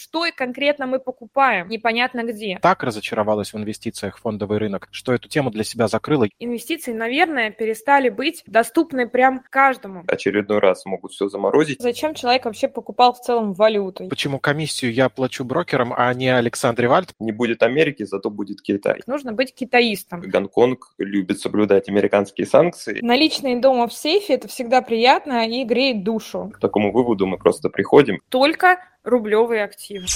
что 0.00 0.24
конкретно 0.34 0.86
мы 0.86 0.98
покупаем, 0.98 1.68
непонятно 1.68 2.24
где. 2.24 2.58
Так 2.62 2.82
разочаровалась 2.82 3.52
в 3.52 3.56
инвестициях 3.56 4.18
фондовый 4.18 4.58
рынок, 4.58 4.88
что 4.90 5.12
эту 5.12 5.28
тему 5.28 5.50
для 5.50 5.64
себя 5.64 5.88
закрыла. 5.88 6.26
Инвестиции, 6.38 6.92
наверное, 6.92 7.50
перестали 7.50 8.08
быть 8.08 8.42
доступны 8.46 9.08
прям 9.08 9.42
каждому. 9.50 10.04
Очередной 10.06 10.58
раз 10.58 10.86
могут 10.86 11.12
все 11.12 11.28
заморозить. 11.28 11.80
Зачем 11.80 12.14
человек 12.14 12.44
вообще 12.44 12.68
покупал 12.68 13.12
в 13.12 13.20
целом 13.20 13.52
валюту? 13.52 14.08
Почему 14.08 14.38
комиссию 14.38 14.92
я 14.92 15.08
плачу 15.08 15.44
брокерам, 15.44 15.92
а 15.96 16.12
не 16.14 16.28
Александре 16.28 16.88
Вальд? 16.88 17.14
Не 17.18 17.32
будет 17.32 17.62
Америки, 17.62 18.04
зато 18.04 18.30
будет 18.30 18.62
Китай. 18.62 19.00
Нужно 19.06 19.32
быть 19.32 19.54
китаистом. 19.54 20.22
Гонконг 20.22 20.94
любит 20.98 21.40
соблюдать 21.40 21.88
американские 21.88 22.46
санкции. 22.46 23.00
Наличные 23.02 23.60
дома 23.60 23.88
в 23.88 23.92
сейфе– 23.92 24.34
это 24.34 24.48
всегда 24.48 24.80
приятно 24.80 25.46
и 25.46 25.64
греет 25.64 26.04
душу. 26.04 26.52
К 26.54 26.58
такому 26.58 26.92
выводу 26.92 27.26
мы 27.26 27.38
просто 27.38 27.68
приходим. 27.68 28.20
Только 28.28 28.78
рублевые 29.04 29.64
активы. 29.64 30.06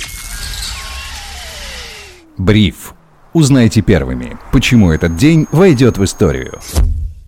Бриф. 2.37 2.95
Узнайте 3.33 3.83
первыми, 3.83 4.39
почему 4.53 4.93
этот 4.93 5.17
день 5.17 5.47
войдет 5.51 5.99
в 5.99 6.05
историю. 6.05 6.61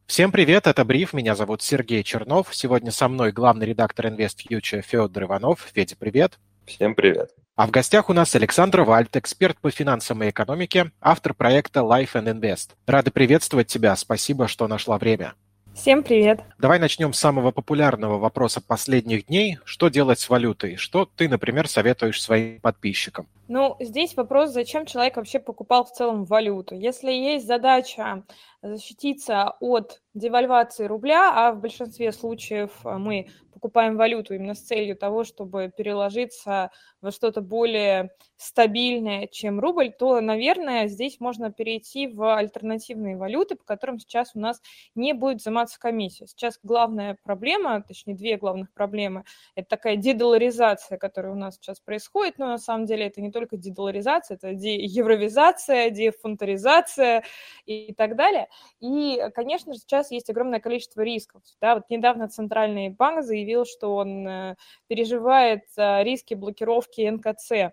Всем 0.06 0.30
привет, 0.30 0.68
это 0.68 0.84
Бриф, 0.84 1.12
меня 1.12 1.34
зовут 1.34 1.62
Сергей 1.62 2.04
Чернов. 2.04 2.48
Сегодня 2.52 2.92
со 2.92 3.08
мной 3.08 3.32
главный 3.32 3.66
редактор 3.66 4.06
InvestFuture 4.06 4.82
Федор 4.82 5.24
Иванов. 5.24 5.66
Федя, 5.74 5.96
привет. 5.98 6.38
Всем 6.64 6.94
привет. 6.94 7.30
А 7.56 7.66
в 7.66 7.70
гостях 7.70 8.10
у 8.10 8.12
нас 8.12 8.34
Александр 8.34 8.82
Вальт, 8.82 9.16
эксперт 9.16 9.58
по 9.58 9.70
финансам 9.70 10.22
и 10.22 10.30
экономике, 10.30 10.92
автор 11.00 11.34
проекта 11.34 11.80
Life 11.80 12.12
and 12.12 12.38
Invest. 12.38 12.70
Рады 12.86 13.10
приветствовать 13.10 13.66
тебя, 13.66 13.96
спасибо, 13.96 14.46
что 14.46 14.68
нашла 14.68 14.98
время. 14.98 15.34
Всем 15.76 16.02
привет. 16.02 16.40
Давай 16.58 16.78
начнем 16.78 17.12
с 17.12 17.18
самого 17.18 17.50
популярного 17.50 18.16
вопроса 18.16 18.62
последних 18.62 19.26
дней. 19.26 19.58
Что 19.66 19.88
делать 19.88 20.18
с 20.18 20.30
валютой? 20.30 20.76
Что 20.76 21.04
ты, 21.04 21.28
например, 21.28 21.68
советуешь 21.68 22.20
своим 22.22 22.60
подписчикам? 22.60 23.26
Ну, 23.48 23.76
здесь 23.78 24.16
вопрос, 24.16 24.50
зачем 24.50 24.86
человек 24.86 25.16
вообще 25.16 25.38
покупал 25.38 25.84
в 25.84 25.92
целом 25.92 26.24
валюту. 26.24 26.74
Если 26.74 27.12
есть 27.12 27.46
задача 27.46 28.24
защититься 28.60 29.54
от 29.60 30.02
девальвации 30.14 30.86
рубля, 30.86 31.32
а 31.34 31.52
в 31.52 31.60
большинстве 31.60 32.10
случаев 32.10 32.72
мы 32.82 33.28
покупаем 33.52 33.96
валюту 33.96 34.34
именно 34.34 34.54
с 34.54 34.60
целью 34.60 34.96
того, 34.96 35.24
чтобы 35.24 35.72
переложиться 35.74 36.70
во 37.00 37.10
что-то 37.10 37.40
более 37.40 38.10
стабильное, 38.36 39.26
чем 39.28 39.60
рубль, 39.60 39.92
то, 39.92 40.20
наверное, 40.20 40.88
здесь 40.88 41.20
можно 41.20 41.50
перейти 41.50 42.06
в 42.06 42.36
альтернативные 42.36 43.16
валюты, 43.16 43.54
по 43.56 43.64
которым 43.64 43.98
сейчас 43.98 44.32
у 44.34 44.40
нас 44.40 44.60
не 44.94 45.14
будет 45.14 45.38
взиматься 45.40 45.78
комиссия. 45.78 46.26
Сейчас 46.26 46.58
главная 46.62 47.16
проблема, 47.22 47.82
точнее, 47.82 48.14
две 48.14 48.36
главных 48.36 48.72
проблемы, 48.74 49.24
это 49.54 49.68
такая 49.68 49.96
дедоларизация, 49.96 50.98
которая 50.98 51.32
у 51.32 51.36
нас 51.36 51.54
сейчас 51.56 51.80
происходит, 51.80 52.38
но 52.38 52.46
на 52.48 52.58
самом 52.58 52.84
деле 52.84 53.06
это 53.06 53.22
не 53.22 53.30
только 53.36 53.58
дедоларизация, 53.58 54.36
это 54.36 54.48
евровизация, 54.48 55.90
дефунтаризация 55.90 57.22
и 57.66 57.92
так 57.92 58.16
далее. 58.16 58.48
И, 58.80 59.20
конечно 59.34 59.74
же, 59.74 59.78
сейчас 59.78 60.10
есть 60.10 60.30
огромное 60.30 60.58
количество 60.58 61.02
рисков. 61.02 61.42
Да? 61.60 61.74
Вот 61.74 61.90
недавно 61.90 62.28
Центральный 62.28 62.88
банк 62.88 63.22
заявил, 63.22 63.66
что 63.66 63.94
он 63.94 64.26
э, 64.26 64.56
переживает 64.86 65.64
э, 65.76 66.02
риски 66.02 66.32
блокировки 66.32 67.06
НКЦ, 67.06 67.50
э, 67.52 67.72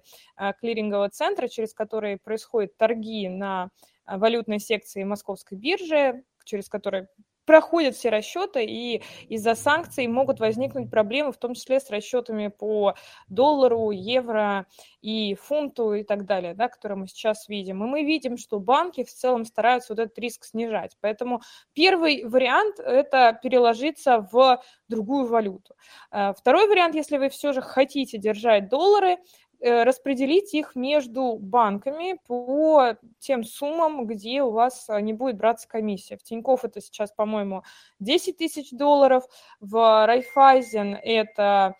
клирингового 0.59 1.09
центра, 1.09 1.47
через 1.47 1.73
который 1.73 2.17
происходят 2.17 2.75
торги 2.75 3.30
на 3.30 3.69
валютной 4.06 4.59
секции 4.59 5.06
Московской 5.06 5.58
биржи, 5.58 6.25
через 6.44 6.67
который 6.67 7.08
проходят 7.45 7.95
все 7.95 8.09
расчеты, 8.09 8.66
и 8.66 9.03
из-за 9.30 9.55
санкций 9.55 10.08
могут 10.08 10.39
возникнуть 10.39 10.89
проблемы, 10.89 11.31
в 11.31 11.38
том 11.38 11.53
числе 11.53 11.80
с 11.80 11.89
расчетами 11.89 12.47
по 12.47 12.95
доллару, 13.27 13.91
евро 13.91 14.66
и 15.02 15.35
фунту 15.35 15.94
и 15.94 16.03
так 16.03 16.25
далее, 16.25 16.53
да, 16.53 16.67
которые 16.67 16.97
мы 16.97 17.08
сейчас 17.08 17.47
видим. 17.50 17.83
И 17.83 17.88
мы 17.88 18.03
видим, 18.03 18.38
что 18.38 18.59
банки 18.59 19.03
в 19.03 19.13
целом 19.13 19.45
стараются 19.45 19.94
вот 19.94 20.00
этот 20.00 20.17
риск 20.19 20.45
снижать. 20.45 20.97
Поэтому 21.02 21.41
первый 21.73 22.23
вариант– 22.25 22.79
это 22.79 23.38
переложиться 23.41 24.28
в 24.31 24.62
другую 24.88 25.28
валюту. 25.28 25.75
Э, 26.12 26.34
второй 26.34 26.67
вариант, 26.67 26.96
если 26.96 27.17
вы 27.17 27.29
все 27.29 27.53
же 27.53 27.62
хотите 27.62 28.17
держать 28.17 28.69
доллары– 28.69 29.17
распределить 29.62 30.53
их 30.53 30.75
между 30.75 31.38
банками 31.38 32.19
по 32.28 32.96
тем 33.19 33.44
суммам, 33.44 34.06
где 34.06 34.44
у 34.44 34.52
вас 34.52 34.90
а, 34.90 35.00
не 35.00 35.14
будет 35.14 35.38
браться 35.38 35.68
комиссия. 35.68 36.18
В 36.18 36.24
Тинькофф 36.24 36.66
это 36.66 36.81
сейчас, 36.81 37.12
по-моему, 37.12 37.64
10 38.00 38.38
тысяч 38.38 38.72
долларов, 38.72 39.24
в 39.59 40.06
Райфайзен 40.06 40.96
это 41.02 41.75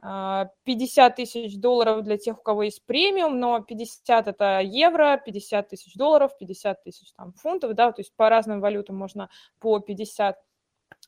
50 0.00 0.02
а, 0.02 1.10
тысяч 1.10 1.58
долларов 1.58 2.02
для 2.02 2.18
тех, 2.18 2.38
у 2.38 2.42
кого 2.42 2.64
есть 2.64 2.84
премиум, 2.86 3.40
но 3.40 3.60
50 3.60 4.28
это 4.28 4.60
евро, 4.60 5.20
50 5.24 5.68
тысяч 5.68 5.94
долларов, 5.94 6.36
50 6.38 6.82
тысяч 6.82 7.12
там 7.16 7.32
фунтов, 7.32 7.74
да, 7.74 7.92
то 7.92 8.00
есть 8.00 8.14
по 8.14 8.28
разным 8.28 8.60
валютам 8.60 8.96
можно 8.96 9.28
по 9.58 9.78
50 9.80 10.38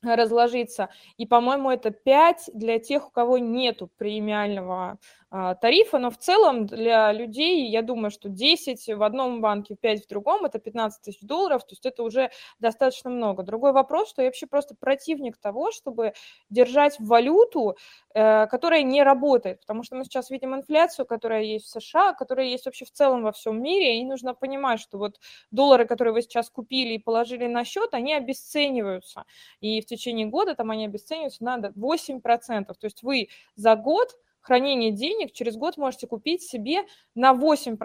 разложиться. 0.02 0.88
И, 1.16 1.26
по-моему, 1.26 1.70
это 1.70 1.90
5 1.90 2.50
для 2.54 2.78
тех, 2.78 3.08
у 3.08 3.10
кого 3.10 3.38
нету 3.38 3.90
премиального 3.96 4.98
тарифа, 5.30 5.98
но 5.98 6.10
в 6.10 6.18
целом 6.18 6.66
для 6.66 7.12
людей, 7.12 7.68
я 7.68 7.82
думаю, 7.82 8.10
что 8.10 8.28
10 8.28 8.88
в 8.88 9.02
одном 9.02 9.40
банке, 9.40 9.76
5 9.76 10.04
в 10.04 10.08
другом, 10.08 10.44
это 10.44 10.58
15 10.58 11.02
тысяч 11.02 11.20
долларов, 11.20 11.62
то 11.64 11.72
есть 11.72 11.86
это 11.86 12.02
уже 12.02 12.30
достаточно 12.58 13.10
много. 13.10 13.44
Другой 13.44 13.72
вопрос, 13.72 14.10
что 14.10 14.22
я 14.22 14.28
вообще 14.28 14.46
просто 14.48 14.74
противник 14.74 15.36
того, 15.36 15.70
чтобы 15.70 16.14
держать 16.50 16.96
валюту, 16.98 17.76
э, 18.12 18.46
которая 18.48 18.82
не 18.82 19.04
работает, 19.04 19.60
потому 19.60 19.84
что 19.84 19.94
мы 19.94 20.04
сейчас 20.04 20.30
видим 20.30 20.54
инфляцию, 20.54 21.06
которая 21.06 21.42
есть 21.42 21.66
в 21.66 21.80
США, 21.80 22.12
которая 22.12 22.46
есть 22.46 22.66
вообще 22.66 22.84
в 22.84 22.90
целом 22.90 23.22
во 23.22 23.30
всем 23.30 23.62
мире, 23.62 24.00
и 24.00 24.04
нужно 24.04 24.34
понимать, 24.34 24.80
что 24.80 24.98
вот 24.98 25.20
доллары, 25.52 25.86
которые 25.86 26.12
вы 26.12 26.22
сейчас 26.22 26.50
купили 26.50 26.94
и 26.94 26.98
положили 26.98 27.46
на 27.46 27.64
счет, 27.64 27.94
они 27.94 28.14
обесцениваются, 28.14 29.24
и 29.60 29.80
в 29.80 29.86
течение 29.86 30.26
года 30.26 30.56
там 30.56 30.72
они 30.72 30.86
обесцениваются 30.86 31.44
на 31.44 31.58
8%, 31.58 32.74
то 32.78 32.84
есть 32.84 33.04
вы 33.04 33.28
за 33.54 33.76
год 33.76 34.16
хранения 34.40 34.90
денег 34.90 35.32
через 35.32 35.56
год 35.56 35.76
можете 35.76 36.06
купить 36.06 36.42
себе 36.42 36.82
на 37.14 37.32
8% 37.32 37.76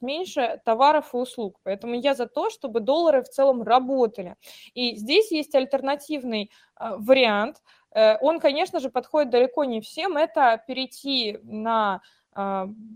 меньше 0.00 0.60
товаров 0.64 1.14
и 1.14 1.16
услуг. 1.16 1.58
Поэтому 1.62 1.94
я 1.94 2.14
за 2.14 2.26
то, 2.26 2.50
чтобы 2.50 2.80
доллары 2.80 3.22
в 3.22 3.28
целом 3.28 3.62
работали. 3.62 4.36
И 4.74 4.96
здесь 4.96 5.30
есть 5.30 5.54
альтернативный 5.54 6.50
э, 6.78 6.96
вариант. 6.98 7.62
Э, 7.94 8.16
он, 8.20 8.40
конечно 8.40 8.80
же, 8.80 8.90
подходит 8.90 9.30
далеко 9.30 9.64
не 9.64 9.80
всем. 9.80 10.16
Это 10.16 10.62
перейти 10.66 11.38
на 11.42 12.00
э, 12.34 12.40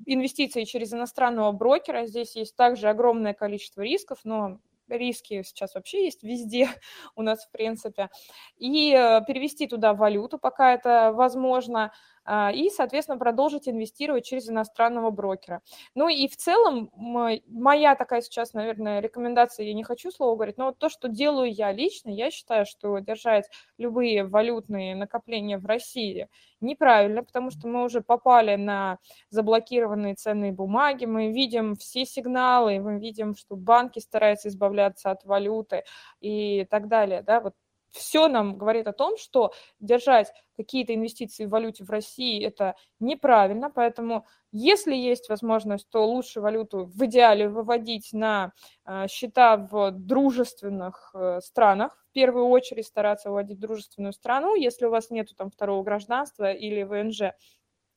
инвестиции 0.07 0.65
через 0.65 0.93
иностранного 0.93 1.53
брокера. 1.53 2.07
Здесь 2.07 2.37
есть 2.37 2.57
также 2.57 2.89
огромное 2.89 3.35
количество 3.35 3.83
рисков, 3.83 4.21
но 4.25 4.59
риски 4.89 5.43
сейчас 5.45 5.75
вообще 5.75 6.05
есть 6.05 6.23
везде 6.23 6.69
у 7.17 7.23
нас, 7.23 7.45
в 7.45 7.51
принципе, 7.51 8.11
и 8.57 8.91
перевести 9.27 9.67
туда 9.67 9.95
валюту, 9.95 10.39
пока 10.39 10.73
это 10.75 11.13
возможно, 11.13 11.93
и, 12.29 12.71
соответственно, 12.75 13.19
продолжить 13.19 13.69
инвестировать 13.69 14.25
через 14.25 14.49
иностранного 14.49 15.11
брокера. 15.11 15.63
Ну 15.95 16.09
и 16.09 16.29
в 16.29 16.37
целом 16.37 16.91
моя 16.95 17.95
такая 17.95 18.21
сейчас, 18.21 18.53
наверное, 18.53 19.01
рекомендация, 19.01 19.67
я 19.67 19.75
не 19.75 19.85
хочу 19.85 20.11
слово 20.11 20.35
говорить, 20.37 20.59
но 20.59 20.67
вот 20.67 20.79
то, 20.79 20.89
что 20.89 21.09
делаю 21.09 21.53
я 21.53 21.73
лично, 21.73 22.11
я 22.11 22.31
считаю, 22.31 22.67
что 22.67 22.99
держать 22.99 23.49
любые 23.79 24.25
валютные 24.25 24.95
накопления 24.95 25.59
в 25.59 25.67
России 25.67 26.29
неправильно, 26.61 27.25
потому 27.25 27.51
что 27.51 27.69
мы 27.69 27.85
уже 27.85 28.01
попали 28.03 28.57
на 28.57 28.99
заблокированные 29.31 30.15
ценные 30.15 30.53
бумаги, 30.53 31.07
мы 31.07 31.33
видим 31.33 31.75
все 31.75 32.05
сигналы, 32.05 32.79
мы 32.81 32.99
видим, 32.99 33.35
что 33.35 33.57
банки 33.57 33.99
стараются 33.99 34.49
избавляться 34.49 35.11
от 35.11 35.25
валюты 35.25 35.85
и 36.21 36.67
так 36.71 36.89
далее, 36.89 37.23
да, 37.23 37.41
вот 37.41 37.55
все 37.91 38.29
нам 38.29 38.57
говорит 38.57 38.87
о 38.87 38.93
том, 38.93 39.17
что 39.17 39.53
держать 39.81 40.33
какие-то 40.57 40.95
инвестиции 40.95 41.47
в 41.47 41.51
валюте 41.51 41.85
в 41.85 41.91
России 41.91 42.45
это 42.45 42.77
неправильно, 42.99 43.71
поэтому 43.71 44.27
если 44.53 44.95
есть 44.95 45.29
возможность, 45.29 45.89
то 45.91 46.07
лучше 46.07 46.41
валюту 46.41 46.85
в 46.85 47.05
идеале 47.07 47.49
выводить 47.49 48.13
на 48.13 48.53
э, 48.85 49.07
счета 49.09 49.57
в 49.57 49.91
дружественных 49.93 51.11
э, 51.15 51.41
странах, 51.43 51.97
в 52.11 52.13
первую 52.13 52.47
очередь 52.47 52.87
стараться 52.87 53.31
выводить 53.31 53.59
в 53.59 53.61
дружественную 53.61 54.13
страну, 54.13 54.55
если 54.55 54.87
у 54.87 54.91
вас 54.91 55.11
нет 55.11 55.29
там 55.37 55.51
второго 55.51 55.83
гражданства 55.83 56.53
или 56.53 56.83
ВНЖ, 56.83 57.33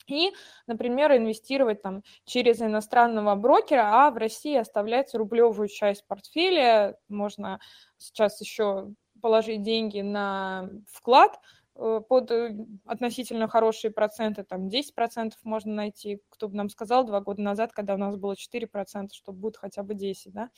и, 0.08 0.32
например, 0.68 1.16
инвестировать 1.16 1.82
там 1.82 2.04
через 2.26 2.62
иностранного 2.62 3.36
брокера, 3.36 4.06
а 4.06 4.12
в 4.12 4.18
России 4.18 4.56
оставлять 4.56 5.16
рублевую 5.16 5.70
часть 5.70 6.06
портфеля. 6.08 6.98
Можно 7.08 7.60
сейчас 7.98 8.42
еще 8.42 8.94
положить 9.24 9.62
деньги 9.62 10.02
на 10.02 10.70
вклад 10.92 11.40
э, 11.78 12.02
под 12.10 12.30
э, 12.30 12.58
относительно 12.86 13.48
хорошие 13.48 13.90
проценты, 13.90 14.44
там 14.44 14.68
10% 14.68 15.32
можно 15.44 15.74
найти, 15.74 16.22
кто 16.30 16.50
бы 16.50 16.58
нам 16.58 16.70
сказал 16.70 17.06
два 17.06 17.22
года 17.22 17.42
назад, 17.42 17.72
когда 17.72 17.96
у 17.96 17.98
нас 17.98 18.18
было 18.18 18.34
4%, 18.34 19.08
что 19.14 19.32
будет 19.32 19.56
хотя 19.56 19.82
бы 19.82 19.94
10, 19.94 20.34
да. 20.34 20.50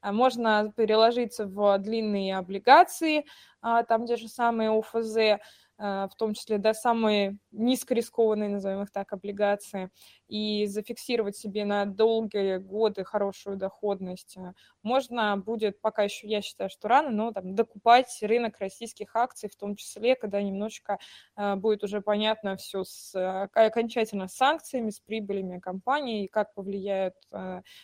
А 0.00 0.12
можно 0.12 0.72
переложиться 0.74 1.46
в 1.46 1.76
длинные 1.76 2.38
облигации, 2.38 3.26
а, 3.60 3.82
там 3.82 4.06
те 4.06 4.16
же 4.16 4.28
самые 4.28 4.70
ОФЗ, 4.70 5.42
в 5.78 6.10
том 6.16 6.34
числе 6.34 6.58
да, 6.58 6.72
самые 6.74 7.38
низкорискованные, 7.50 8.48
назовем 8.48 8.82
их 8.82 8.90
так, 8.90 9.12
облигации, 9.12 9.90
и 10.28 10.66
зафиксировать 10.66 11.36
себе 11.36 11.64
на 11.64 11.84
долгие 11.84 12.58
годы 12.58 13.04
хорошую 13.04 13.56
доходность. 13.56 14.36
Можно 14.82 15.36
будет, 15.36 15.80
пока 15.80 16.04
еще 16.04 16.26
я 16.26 16.42
считаю, 16.42 16.70
что 16.70 16.88
рано, 16.88 17.10
но 17.10 17.32
там, 17.32 17.54
докупать 17.54 18.18
рынок 18.22 18.58
российских 18.58 19.14
акций, 19.14 19.48
в 19.48 19.56
том 19.56 19.76
числе, 19.76 20.16
когда 20.16 20.42
немножечко 20.42 20.98
будет 21.36 21.84
уже 21.84 22.00
понятно 22.00 22.56
все 22.56 22.82
с 22.84 23.14
окончательно 23.54 24.28
с 24.28 24.34
санкциями, 24.34 24.90
с 24.90 25.00
прибылями 25.00 25.58
компании, 25.58 26.26
как 26.26 26.54
повлияют 26.54 27.14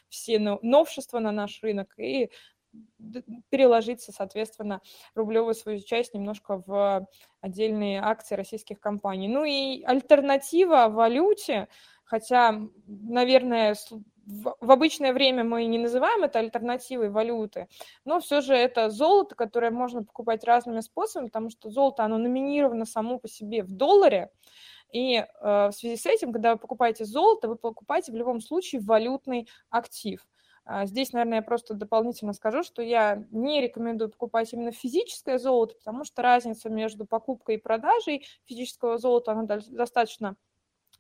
все 0.08 0.38
новшества 0.38 1.18
на 1.18 1.32
наш 1.32 1.62
рынок, 1.62 1.94
и 1.98 2.30
переложиться, 3.50 4.12
соответственно, 4.12 4.80
рублевую 5.14 5.54
свою 5.54 5.80
часть 5.80 6.14
немножко 6.14 6.62
в 6.66 7.06
отдельные 7.40 8.00
акции 8.00 8.34
российских 8.34 8.80
компаний. 8.80 9.28
Ну 9.28 9.44
и 9.44 9.82
альтернатива 9.82 10.88
валюте, 10.88 11.68
хотя, 12.04 12.60
наверное, 12.86 13.76
в 14.26 14.70
обычное 14.70 15.12
время 15.12 15.44
мы 15.44 15.64
не 15.64 15.78
называем 15.78 16.22
это 16.22 16.38
альтернативой 16.38 17.10
валюты, 17.10 17.68
но 18.04 18.20
все 18.20 18.40
же 18.40 18.54
это 18.54 18.88
золото, 18.90 19.34
которое 19.34 19.70
можно 19.70 20.04
покупать 20.04 20.44
разными 20.44 20.80
способами, 20.80 21.26
потому 21.26 21.50
что 21.50 21.70
золото, 21.70 22.04
оно 22.04 22.18
номинировано 22.18 22.86
само 22.86 23.18
по 23.18 23.28
себе 23.28 23.62
в 23.62 23.72
долларе, 23.72 24.30
и 24.92 25.16
э, 25.16 25.26
в 25.40 25.72
связи 25.72 25.96
с 25.96 26.06
этим, 26.06 26.32
когда 26.32 26.52
вы 26.52 26.58
покупаете 26.58 27.04
золото, 27.04 27.48
вы 27.48 27.56
покупаете 27.56 28.12
в 28.12 28.14
любом 28.14 28.40
случае 28.40 28.82
валютный 28.82 29.48
актив. 29.70 30.24
А, 30.64 30.86
здесь, 30.86 31.12
наверное, 31.12 31.38
я 31.38 31.42
просто 31.42 31.74
дополнительно 31.74 32.32
скажу, 32.32 32.62
что 32.62 32.82
я 32.82 33.24
не 33.30 33.60
рекомендую 33.60 34.10
покупать 34.10 34.52
именно 34.52 34.70
физическое 34.72 35.38
золото, 35.38 35.74
потому 35.74 36.04
что 36.04 36.22
разница 36.22 36.70
между 36.70 37.04
покупкой 37.04 37.56
и 37.56 37.58
продажей 37.58 38.26
физического 38.46 38.98
золота, 38.98 39.32
она 39.32 39.44
достаточно 39.68 40.36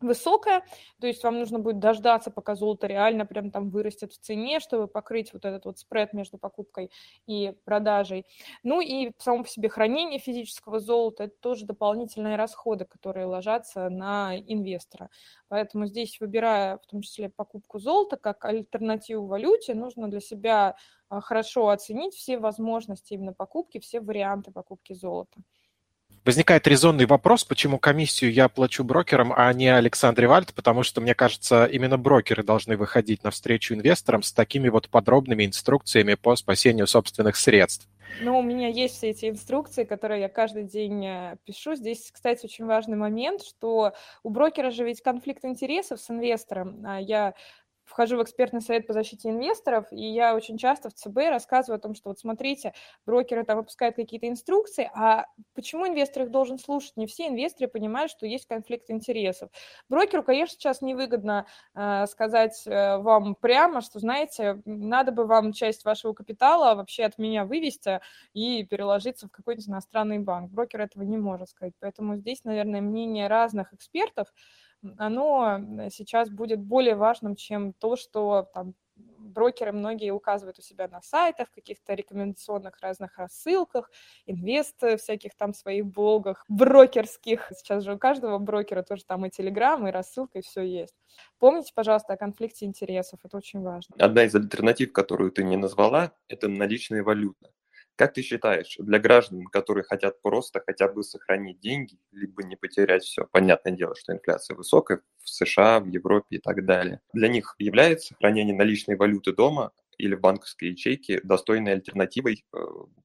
высокая, 0.02 0.64
то 1.00 1.06
есть 1.06 1.22
вам 1.24 1.38
нужно 1.38 1.58
будет 1.58 1.78
дождаться, 1.78 2.30
пока 2.30 2.54
золото 2.54 2.86
реально 2.86 3.26
прям 3.26 3.50
там 3.50 3.70
вырастет 3.70 4.12
в 4.12 4.18
цене, 4.18 4.60
чтобы 4.60 4.86
покрыть 4.86 5.32
вот 5.32 5.44
этот 5.44 5.64
вот 5.64 5.78
спред 5.78 6.12
между 6.12 6.38
покупкой 6.38 6.90
и 7.26 7.54
продажей. 7.64 8.26
Ну 8.62 8.80
и 8.80 9.12
само 9.18 9.42
по 9.42 9.48
себе 9.48 9.68
хранение 9.68 10.18
физического 10.18 10.80
золота– 10.80 11.24
это 11.24 11.34
тоже 11.40 11.66
дополнительные 11.66 12.36
расходы, 12.36 12.84
которые 12.84 13.26
ложатся 13.26 13.88
на 13.88 14.36
инвестора. 14.38 15.10
Поэтому 15.48 15.86
здесь, 15.86 16.18
выбирая 16.20 16.78
в 16.78 16.86
том 16.86 17.02
числе 17.02 17.28
покупку 17.28 17.78
золота 17.78 18.16
как 18.16 18.44
альтернативу 18.44 19.26
валюте, 19.26 19.74
нужно 19.74 20.08
для 20.08 20.20
себя 20.20 20.76
а, 21.08 21.20
хорошо 21.20 21.68
оценить 21.68 22.14
все 22.14 22.38
возможности 22.38 23.12
именно 23.12 23.34
покупки, 23.34 23.78
все 23.78 24.00
варианты 24.00 24.50
покупки 24.50 24.94
золота. 24.94 25.40
Возникает 26.24 26.68
резонный 26.68 27.06
вопрос, 27.06 27.42
почему 27.42 27.80
комиссию 27.80 28.32
я 28.32 28.48
плачу 28.48 28.84
брокерам, 28.84 29.32
а 29.36 29.52
не 29.52 29.66
Александре 29.66 30.28
Вальд, 30.28 30.54
потому 30.54 30.84
что, 30.84 31.00
мне 31.00 31.16
кажется, 31.16 31.64
именно 31.64 31.98
брокеры 31.98 32.44
должны 32.44 32.76
выходить 32.76 33.24
навстречу 33.24 33.74
инвесторам 33.74 34.22
с 34.22 34.32
такими 34.32 34.68
вот 34.68 34.88
подробными 34.88 35.44
инструкциями 35.44 36.14
по 36.14 36.36
спасению 36.36 36.86
собственных 36.86 37.34
средств. 37.34 37.88
Ну, 38.20 38.38
у 38.38 38.42
меня 38.42 38.68
есть 38.68 38.96
все 38.96 39.10
эти 39.10 39.28
инструкции, 39.28 39.82
которые 39.82 40.20
я 40.20 40.28
каждый 40.28 40.64
день 40.64 41.04
э, 41.04 41.36
пишу. 41.44 41.74
Здесь, 41.74 42.10
кстати, 42.12 42.44
очень 42.44 42.66
важный 42.66 42.96
момент, 42.96 43.42
что 43.42 43.94
у 44.22 44.30
брокера 44.30 44.70
же 44.70 44.84
ведь 44.84 45.00
конфликт 45.00 45.44
интересов 45.44 46.00
с 46.00 46.10
инвестором. 46.10 46.84
А 46.86 47.00
я 47.00 47.34
вхожу 47.92 48.16
в 48.16 48.22
экспертный 48.22 48.60
совет 48.60 48.86
по 48.86 48.92
защите 48.92 49.28
инвесторов, 49.28 49.86
и 49.92 50.02
я 50.02 50.34
очень 50.34 50.58
часто 50.58 50.90
в 50.90 50.94
ЦБ 50.94 51.16
рассказываю 51.28 51.78
о 51.78 51.80
том, 51.80 51.94
что 51.94 52.08
вот 52.08 52.18
смотрите, 52.18 52.72
брокеры 53.06 53.44
там 53.44 53.58
выпускают 53.58 53.96
какие-то 53.96 54.28
инструкции, 54.28 54.90
а 54.94 55.26
почему 55.54 55.86
инвестор 55.86 56.24
их 56.24 56.30
должен 56.30 56.58
слушать? 56.58 56.96
Не 56.96 57.06
все 57.06 57.28
инвесторы 57.28 57.68
понимают, 57.68 58.10
что 58.10 58.26
есть 58.26 58.46
конфликт 58.46 58.90
интересов. 58.90 59.50
Брокеру, 59.88 60.22
конечно, 60.22 60.54
сейчас 60.58 60.80
невыгодно 60.80 61.46
э, 61.74 62.06
сказать 62.06 62.62
э, 62.66 62.96
вам 62.96 63.34
прямо, 63.34 63.80
что, 63.82 63.98
знаете, 63.98 64.60
надо 64.64 65.12
бы 65.12 65.26
вам 65.26 65.52
часть 65.52 65.84
вашего 65.84 66.14
капитала 66.14 66.74
вообще 66.74 67.04
от 67.04 67.18
меня 67.18 67.44
вывести 67.44 68.00
и 68.32 68.64
переложиться 68.64 69.28
в 69.28 69.30
какой-нибудь 69.30 69.68
иностранный 69.68 70.18
банк. 70.18 70.50
Брокер 70.50 70.80
этого 70.80 71.02
не 71.02 71.18
может 71.18 71.50
сказать. 71.50 71.74
Поэтому 71.80 72.16
здесь, 72.16 72.44
наверное, 72.44 72.80
мнение 72.80 73.28
разных 73.28 73.72
экспертов, 73.74 74.32
оно 74.98 75.88
сейчас 75.90 76.30
будет 76.30 76.60
более 76.60 76.94
важным, 76.94 77.36
чем 77.36 77.72
то, 77.72 77.96
что 77.96 78.48
там 78.54 78.74
брокеры 78.96 79.72
многие 79.72 80.10
указывают 80.10 80.58
у 80.58 80.62
себя 80.62 80.88
на 80.88 81.00
сайтах, 81.00 81.50
каких-то 81.50 81.94
рекомендационных 81.94 82.78
разных 82.80 83.16
рассылках, 83.16 83.90
инвест 84.26 84.76
всяких 84.98 85.34
там 85.34 85.54
своих 85.54 85.86
блогах 85.86 86.44
брокерских. 86.48 87.50
Сейчас 87.56 87.84
же 87.84 87.94
у 87.94 87.98
каждого 87.98 88.38
брокера 88.38 88.82
тоже 88.82 89.04
там 89.04 89.24
и 89.24 89.30
телеграм, 89.30 89.86
и 89.86 89.90
рассылка, 89.90 90.40
и 90.40 90.42
все 90.42 90.62
есть. 90.62 90.94
Помните, 91.38 91.72
пожалуйста, 91.74 92.14
о 92.14 92.16
конфликте 92.16 92.66
интересов, 92.66 93.20
это 93.24 93.36
очень 93.36 93.62
важно. 93.62 93.96
Одна 93.98 94.24
из 94.24 94.34
альтернатив, 94.34 94.92
которую 94.92 95.30
ты 95.30 95.44
не 95.44 95.56
назвала, 95.56 96.12
это 96.28 96.48
наличная 96.48 97.02
валюта. 97.02 97.50
Как 97.96 98.14
ты 98.14 98.22
считаешь, 98.22 98.76
для 98.78 98.98
граждан, 98.98 99.44
которые 99.44 99.84
хотят 99.84 100.20
просто 100.22 100.62
хотя 100.64 100.88
бы 100.88 101.02
сохранить 101.02 101.60
деньги, 101.60 101.98
либо 102.10 102.42
не 102.42 102.56
потерять 102.56 103.04
все, 103.04 103.26
понятное 103.30 103.72
дело, 103.72 103.94
что 103.94 104.12
инфляция 104.12 104.56
высокая 104.56 105.02
в 105.22 105.28
США, 105.28 105.78
в 105.80 105.86
Европе 105.86 106.36
и 106.36 106.38
так 106.38 106.64
далее, 106.64 107.00
для 107.12 107.28
них 107.28 107.54
является 107.58 108.14
хранение 108.14 108.56
наличной 108.56 108.96
валюты 108.96 109.32
дома 109.34 109.72
или 109.98 110.14
в 110.14 110.20
банковской 110.20 110.70
ячейке 110.70 111.20
достойной 111.22 111.72
альтернативой 111.72 112.44
э, 112.52 112.58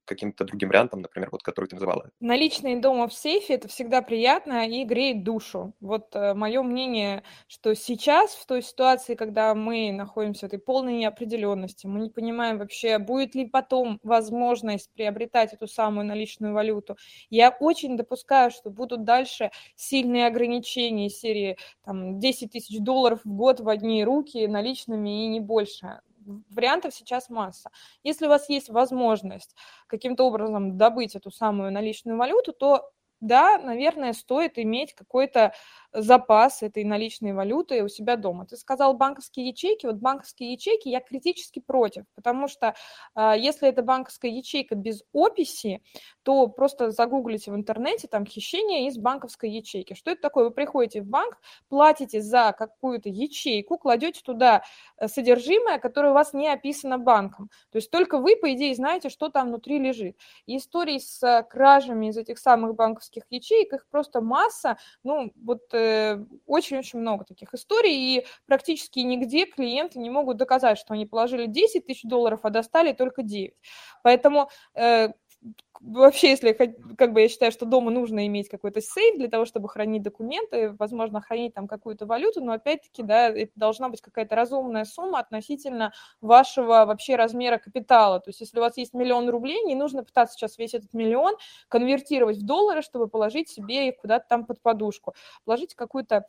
каким-то 0.04 0.44
другим 0.44 0.70
вариантам, 0.70 1.02
например, 1.02 1.28
вот 1.30 1.42
который 1.42 1.66
ты 1.66 1.76
называла? 1.76 2.10
Наличные 2.20 2.80
дома 2.80 3.08
в 3.08 3.14
сейфе– 3.14 3.54
это 3.54 3.68
всегда 3.68 4.02
приятно 4.02 4.66
и 4.68 4.84
греет 4.84 5.22
душу. 5.22 5.74
Вот 5.80 6.14
э, 6.14 6.34
мое 6.34 6.62
мнение, 6.62 7.22
что 7.46 7.74
сейчас, 7.74 8.34
в 8.34 8.46
той 8.46 8.62
ситуации, 8.62 9.14
когда 9.14 9.54
мы 9.54 9.92
находимся 9.92 10.46
в 10.46 10.48
этой 10.48 10.58
полной 10.58 10.94
неопределенности, 10.94 11.86
мы 11.86 12.00
не 12.00 12.10
понимаем 12.10 12.58
вообще, 12.58 12.98
будет 12.98 13.34
ли 13.34 13.46
потом 13.46 14.00
возможность 14.02 14.90
приобретать 14.94 15.52
эту 15.52 15.66
самую 15.68 16.06
наличную 16.06 16.54
валюту. 16.54 16.96
Я 17.30 17.50
очень 17.50 17.96
допускаю, 17.96 18.50
что 18.50 18.70
будут 18.70 19.04
дальше 19.04 19.50
сильные 19.76 20.26
ограничения 20.26 21.10
серии 21.10 21.58
там, 21.84 22.18
10 22.18 22.52
тысяч 22.52 22.78
долларов 22.80 23.20
в 23.24 23.28
год 23.28 23.60
в 23.60 23.68
одни 23.68 24.04
руки 24.04 24.46
наличными 24.46 25.24
и 25.24 25.28
не 25.28 25.40
больше 25.40 26.00
вариантов 26.50 26.94
сейчас 26.94 27.28
масса. 27.30 27.70
Если 28.02 28.26
у 28.26 28.28
вас 28.28 28.48
есть 28.48 28.68
возможность 28.68 29.54
каким-то 29.86 30.24
образом 30.24 30.76
добыть 30.76 31.14
эту 31.14 31.30
самую 31.30 31.72
наличную 31.72 32.18
валюту, 32.18 32.52
то 32.52 32.90
да, 33.20 33.58
наверное, 33.58 34.12
стоит 34.12 34.58
иметь 34.58 34.94
какой-то 34.94 35.52
запас 35.92 36.62
этой 36.62 36.84
наличной 36.84 37.32
валюты 37.32 37.82
у 37.82 37.88
себя 37.88 38.16
дома. 38.16 38.46
Ты 38.46 38.56
сказал 38.56 38.94
банковские 38.94 39.48
ячейки. 39.48 39.86
Вот 39.86 39.96
банковские 39.96 40.52
ячейки 40.52 40.88
я 40.88 41.00
критически 41.00 41.60
против, 41.60 42.04
потому 42.14 42.46
что 42.46 42.74
э, 43.14 43.34
если 43.38 43.68
это 43.68 43.82
банковская 43.82 44.30
ячейка 44.30 44.74
без 44.74 45.02
описи, 45.12 45.82
то 46.22 46.46
просто 46.48 46.90
загуглите 46.90 47.50
в 47.50 47.56
интернете 47.56 48.06
там 48.06 48.26
хищение 48.26 48.86
из 48.88 48.98
банковской 48.98 49.50
ячейки. 49.50 49.94
Что 49.94 50.10
это 50.10 50.20
такое? 50.20 50.44
Вы 50.44 50.50
приходите 50.50 51.00
в 51.00 51.06
банк, 51.06 51.38
платите 51.68 52.20
за 52.20 52.54
какую-то 52.56 53.08
ячейку, 53.08 53.78
кладете 53.78 54.20
туда 54.22 54.62
э, 54.98 55.08
содержимое, 55.08 55.78
которое 55.78 56.10
у 56.10 56.14
вас 56.14 56.34
не 56.34 56.48
описано 56.48 56.98
банком. 56.98 57.48
То 57.72 57.76
есть 57.76 57.90
только 57.90 58.18
вы, 58.18 58.36
по 58.36 58.52
идее, 58.52 58.74
знаете, 58.74 59.08
что 59.08 59.30
там 59.30 59.48
внутри 59.48 59.78
лежит. 59.78 60.16
И 60.46 60.58
истории 60.58 60.98
с 60.98 61.46
кражами 61.50 62.08
из 62.08 62.16
этих 62.18 62.38
самых 62.38 62.74
банковских 63.08 63.24
ячеек, 63.30 63.72
их 63.72 63.86
просто 63.88 64.20
масса. 64.20 64.78
Ну, 65.02 65.32
вот 65.44 65.60
Э, 65.72 66.24
очень-очень 66.46 66.98
много 67.00 67.24
таких 67.24 67.54
историй, 67.54 68.18
и 68.18 68.26
практически 68.46 69.00
нигде 69.00 69.46
клиенты 69.46 69.98
не 69.98 70.10
могут 70.10 70.36
доказать, 70.36 70.78
что 70.78 70.94
они 70.94 71.06
положили 71.06 71.46
10 71.46 71.86
тысяч 71.86 72.02
долларов, 72.02 72.40
а 72.42 72.50
достали 72.50 72.92
только 72.92 73.22
9. 73.22 73.54
Поэтому 74.02 74.50
э, 74.74 75.08
вообще, 75.80 76.30
если 76.30 76.52
как 76.52 77.12
бы 77.12 77.20
я 77.20 77.28
считаю, 77.28 77.52
что 77.52 77.64
дома 77.64 77.90
нужно 77.90 78.26
иметь 78.26 78.48
какой-то 78.48 78.80
сейф 78.80 79.16
для 79.16 79.28
того, 79.28 79.44
чтобы 79.44 79.68
хранить 79.68 80.02
документы, 80.02 80.72
возможно, 80.78 81.20
хранить 81.20 81.54
там 81.54 81.68
какую-то 81.68 82.06
валюту, 82.06 82.40
но 82.44 82.52
опять-таки, 82.52 83.02
да, 83.02 83.28
это 83.28 83.52
должна 83.54 83.88
быть 83.88 84.00
какая-то 84.00 84.34
разумная 84.34 84.84
сумма 84.84 85.20
относительно 85.20 85.92
вашего 86.20 86.84
вообще 86.84 87.16
размера 87.16 87.58
капитала. 87.58 88.20
То 88.20 88.30
есть, 88.30 88.40
если 88.40 88.58
у 88.58 88.62
вас 88.62 88.76
есть 88.76 88.94
миллион 88.94 89.28
рублей, 89.30 89.62
не 89.62 89.74
нужно 89.74 90.04
пытаться 90.04 90.36
сейчас 90.36 90.58
весь 90.58 90.74
этот 90.74 90.92
миллион 90.94 91.36
конвертировать 91.68 92.38
в 92.38 92.44
доллары, 92.44 92.82
чтобы 92.82 93.08
положить 93.08 93.48
себе 93.48 93.88
их 93.88 93.96
куда-то 93.98 94.26
там 94.28 94.44
под 94.46 94.60
подушку. 94.60 95.14
Положите 95.44 95.76
какую-то 95.76 96.26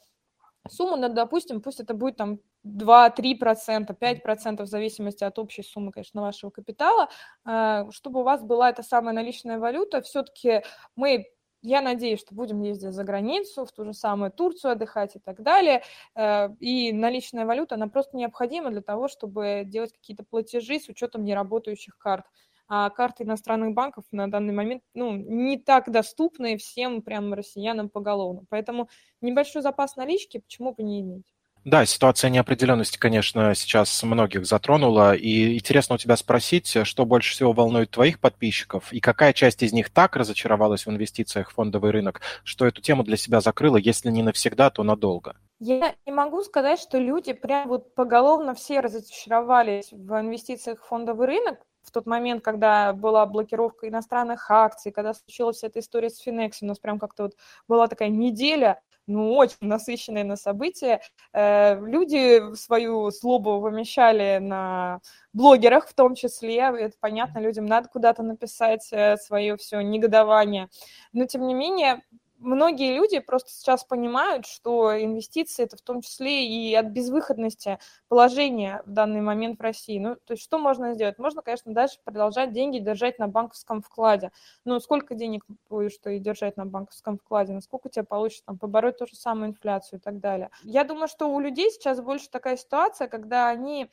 сумму, 0.67 0.97
ну, 0.97 1.09
допустим, 1.09 1.61
пусть 1.61 1.79
это 1.79 1.93
будет 1.93 2.17
там 2.17 2.39
2-3%, 2.63 3.95
5% 3.97 4.61
в 4.63 4.67
зависимости 4.67 5.23
от 5.23 5.39
общей 5.39 5.63
суммы, 5.63 5.91
конечно, 5.91 6.21
вашего 6.21 6.49
капитала, 6.49 7.09
а, 7.45 7.89
чтобы 7.91 8.21
у 8.21 8.23
вас 8.23 8.43
была 8.43 8.69
эта 8.69 8.83
самая 8.83 9.13
наличная 9.13 9.59
валюта. 9.59 10.01
Все-таки 10.01 10.63
мы 10.95 11.25
я 11.61 11.81
надеюсь, 11.81 12.21
что 12.21 12.33
будем 12.35 12.61
ездить 12.61 12.93
за 12.93 13.03
границу, 13.03 13.65
в 13.65 13.71
ту 13.71 13.83
же 13.83 13.93
самую 13.93 14.31
Турцию 14.31 14.71
отдыхать 14.71 15.15
и 15.15 15.19
так 15.19 15.41
далее. 15.41 15.83
Э, 16.15 16.49
и 16.59 16.93
наличная 16.93 17.45
валюта, 17.45 17.75
она 17.75 17.87
просто 17.87 18.15
необходима 18.15 18.71
для 18.71 18.81
того, 18.81 19.07
чтобы 19.07 19.63
делать 19.65 19.91
какие-то 19.93 20.23
платежи 20.23 20.79
с 20.79 20.87
учетом 20.87 21.23
неработающих 21.25 21.97
карт. 21.97 22.25
А 22.69 22.89
карты 22.91 23.23
иностранных 23.23 23.73
банков 23.73 24.05
на 24.11 24.29
данный 24.29 24.53
момент 24.53 24.83
ну, 24.93 25.13
не 25.13 25.57
так 25.57 25.91
доступны 25.91 26.57
всем 26.57 27.01
прям 27.01 27.33
россиянам 27.33 27.89
поголовно. 27.89 28.43
Поэтому 28.49 28.89
небольшой 29.21 29.63
запас 29.63 29.95
налички 29.95 30.37
почему 30.37 30.73
бы 30.73 30.83
не 30.83 31.01
иметь? 31.01 31.25
Да, 31.65 31.85
ситуация 31.85 32.29
неопределенности, 32.29 32.97
конечно, 32.97 33.53
сейчас 33.53 34.01
многих 34.03 34.45
затронула. 34.45 35.13
И 35.13 35.57
интересно 35.57 35.95
у 35.95 35.97
тебя 35.97 36.15
спросить, 36.15 36.77
что 36.83 37.05
больше 37.05 37.33
всего 37.33 37.51
волнует 37.51 37.91
твоих 37.91 38.19
подписчиков, 38.19 38.93
и 38.93 39.01
какая 39.01 39.33
часть 39.33 39.61
из 39.61 39.73
них 39.73 39.89
так 39.89 40.15
разочаровалась 40.15 40.85
в 40.85 40.89
инвестициях 40.89 41.49
в 41.49 41.53
фондовый 41.55 41.91
рынок, 41.91 42.21
что 42.43 42.65
эту 42.65 42.81
тему 42.81 43.03
для 43.03 43.17
себя 43.17 43.41
закрыла, 43.41 43.75
если 43.75 44.09
не 44.09 44.23
навсегда, 44.23 44.69
то 44.69 44.83
надолго? 44.83 45.35
Я 45.59 45.93
не 46.05 46.13
могу 46.13 46.41
сказать, 46.43 46.79
что 46.79 46.97
люди 46.97 47.33
прям 47.33 47.67
вот 47.67 47.93
поголовно 47.93 48.53
все 48.53 48.79
разочаровались 48.79 49.91
в 49.91 50.17
инвестициях 50.17 50.81
в 50.81 50.87
фондовый 50.87 51.27
рынок, 51.27 51.59
в 51.83 51.91
тот 51.91 52.05
момент, 52.05 52.43
когда 52.43 52.93
была 52.93 53.25
блокировка 53.25 53.87
иностранных 53.87 54.49
акций, 54.51 54.91
когда 54.91 55.13
случилась 55.13 55.57
вся 55.57 55.67
эта 55.67 55.79
история 55.79 56.09
с 56.09 56.19
Финексом, 56.19 56.67
у 56.67 56.69
нас 56.69 56.79
прям 56.79 56.99
как-то 56.99 57.23
вот 57.23 57.35
была 57.67 57.87
такая 57.87 58.09
неделя, 58.09 58.81
ну, 59.07 59.35
очень 59.35 59.57
насыщенные 59.61 60.23
на 60.23 60.35
события. 60.35 61.01
Э, 61.33 61.79
люди 61.83 62.53
свою 62.55 63.09
злобу 63.09 63.59
вымещали 63.59 64.37
на 64.39 64.99
блогерах 65.33 65.87
в 65.87 65.93
том 65.95 66.13
числе. 66.13 66.57
Это 66.57 66.95
понятно, 66.99 67.39
людям 67.39 67.65
надо 67.65 67.89
куда-то 67.89 68.21
написать 68.21 68.87
э, 68.91 69.17
свое 69.17 69.57
все 69.57 69.81
негодование. 69.81 70.69
Но, 71.11 71.25
тем 71.25 71.47
не 71.47 71.55
менее, 71.55 72.03
многие 72.39 72.95
люди 72.95 73.19
просто 73.19 73.51
сейчас 73.51 73.83
понимают, 73.83 74.45
что 74.45 74.91
инвестиции 75.01 75.63
это 75.63 75.77
в 75.77 75.81
том 75.81 76.01
числе 76.01 76.47
и 76.47 76.73
от 76.73 76.87
безвыходности 76.87 77.79
положения 78.07 78.81
в 78.85 78.91
данный 78.91 79.21
момент 79.21 79.59
в 79.59 79.61
России. 79.61 79.99
Ну, 79.99 80.15
то 80.15 80.33
есть 80.33 80.43
что 80.43 80.57
можно 80.57 80.93
сделать? 80.93 81.17
Можно, 81.19 81.41
конечно, 81.41 81.73
дальше 81.73 81.97
продолжать 82.03 82.51
деньги 82.51 82.79
держать 82.79 83.19
на 83.19 83.27
банковском 83.27 83.81
вкладе. 83.81 84.31
Но 84.65 84.79
сколько 84.79 85.15
денег 85.15 85.43
будешь 85.69 85.97
ты 85.97 86.19
держать 86.19 86.57
на 86.57 86.65
банковском 86.65 87.17
вкладе? 87.17 87.53
Насколько 87.53 87.89
тебя 87.89 88.05
получится 88.05 88.45
там, 88.45 88.57
побороть 88.57 88.97
ту 88.97 89.07
же 89.07 89.15
самую 89.15 89.49
инфляцию 89.49 89.99
и 89.99 90.01
так 90.01 90.19
далее? 90.19 90.49
Я 90.63 90.83
думаю, 90.83 91.07
что 91.07 91.27
у 91.27 91.39
людей 91.39 91.71
сейчас 91.71 92.01
больше 92.01 92.29
такая 92.29 92.57
ситуация, 92.57 93.07
когда 93.07 93.49
они 93.49 93.89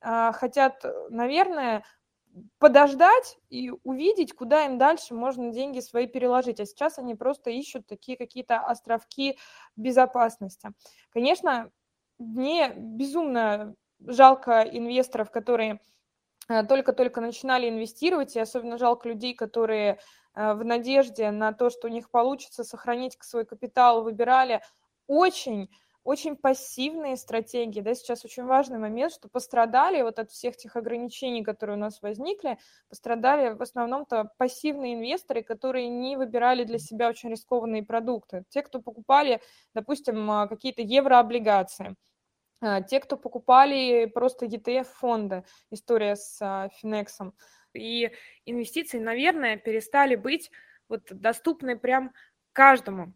а, 0.00 0.32
хотят, 0.32 0.84
наверное, 1.10 1.84
подождать 2.58 3.38
и 3.48 3.72
увидеть, 3.84 4.34
куда 4.34 4.66
им 4.66 4.78
дальше 4.78 5.14
можно 5.14 5.50
деньги 5.50 5.80
свои 5.80 6.06
переложить. 6.06 6.60
А 6.60 6.66
сейчас 6.66 6.98
они 6.98 7.14
просто 7.14 7.50
ищут 7.50 7.86
такие 7.86 8.16
какие-то 8.16 8.58
островки 8.60 9.38
безопасности. 9.76 10.70
Конечно, 11.10 11.70
мне 12.18 12.72
безумно 12.76 13.74
жалко 13.98 14.62
инвесторов, 14.62 15.30
которые 15.30 15.80
э, 16.48 16.64
только-только 16.64 17.20
начинали 17.20 17.68
инвестировать, 17.68 18.36
и 18.36 18.40
особенно 18.40 18.78
жалко 18.78 19.08
людей, 19.08 19.34
которые 19.34 19.98
э, 20.34 20.54
в 20.54 20.64
надежде 20.64 21.30
на 21.30 21.52
то, 21.52 21.70
что 21.70 21.88
у 21.88 21.90
них 21.90 22.10
получится 22.10 22.64
сохранить 22.64 23.16
свой 23.20 23.44
капитал, 23.44 24.02
выбирали 24.02 24.60
очень 25.06 25.68
очень 26.10 26.34
пассивные 26.36 27.16
стратегии, 27.16 27.80
да, 27.80 27.94
сейчас 27.94 28.24
очень 28.24 28.44
важный 28.44 28.78
момент, 28.78 29.12
что 29.12 29.28
пострадали 29.28 30.02
вот 30.02 30.18
от 30.18 30.32
всех 30.32 30.56
тех 30.56 30.74
ограничений, 30.74 31.44
которые 31.44 31.76
у 31.76 31.80
нас 31.80 32.02
возникли, 32.02 32.58
пострадали 32.88 33.54
в 33.54 33.62
основном-то 33.62 34.32
пассивные 34.36 34.94
инвесторы, 34.94 35.44
которые 35.44 35.88
не 35.88 36.16
выбирали 36.16 36.64
для 36.64 36.78
себя 36.78 37.08
очень 37.08 37.30
рискованные 37.30 37.84
продукты. 37.84 38.42
Те, 38.48 38.62
кто 38.62 38.82
покупали, 38.82 39.40
допустим, 39.72 40.28
а, 40.28 40.48
какие-то 40.48 40.82
еврооблигации, 40.82 41.94
а, 42.60 42.82
те, 42.82 42.98
кто 42.98 43.16
покупали 43.16 44.06
просто 44.06 44.46
ETF-фонды, 44.46 45.44
история 45.70 46.16
с 46.16 46.38
а, 46.42 46.70
Финексом. 46.70 47.34
И 47.72 48.10
инвестиции, 48.46 48.98
наверное, 48.98 49.56
перестали 49.56 50.16
быть 50.16 50.50
вот 50.88 51.02
доступны 51.10 51.78
прям 51.78 52.12
каждому. 52.52 53.14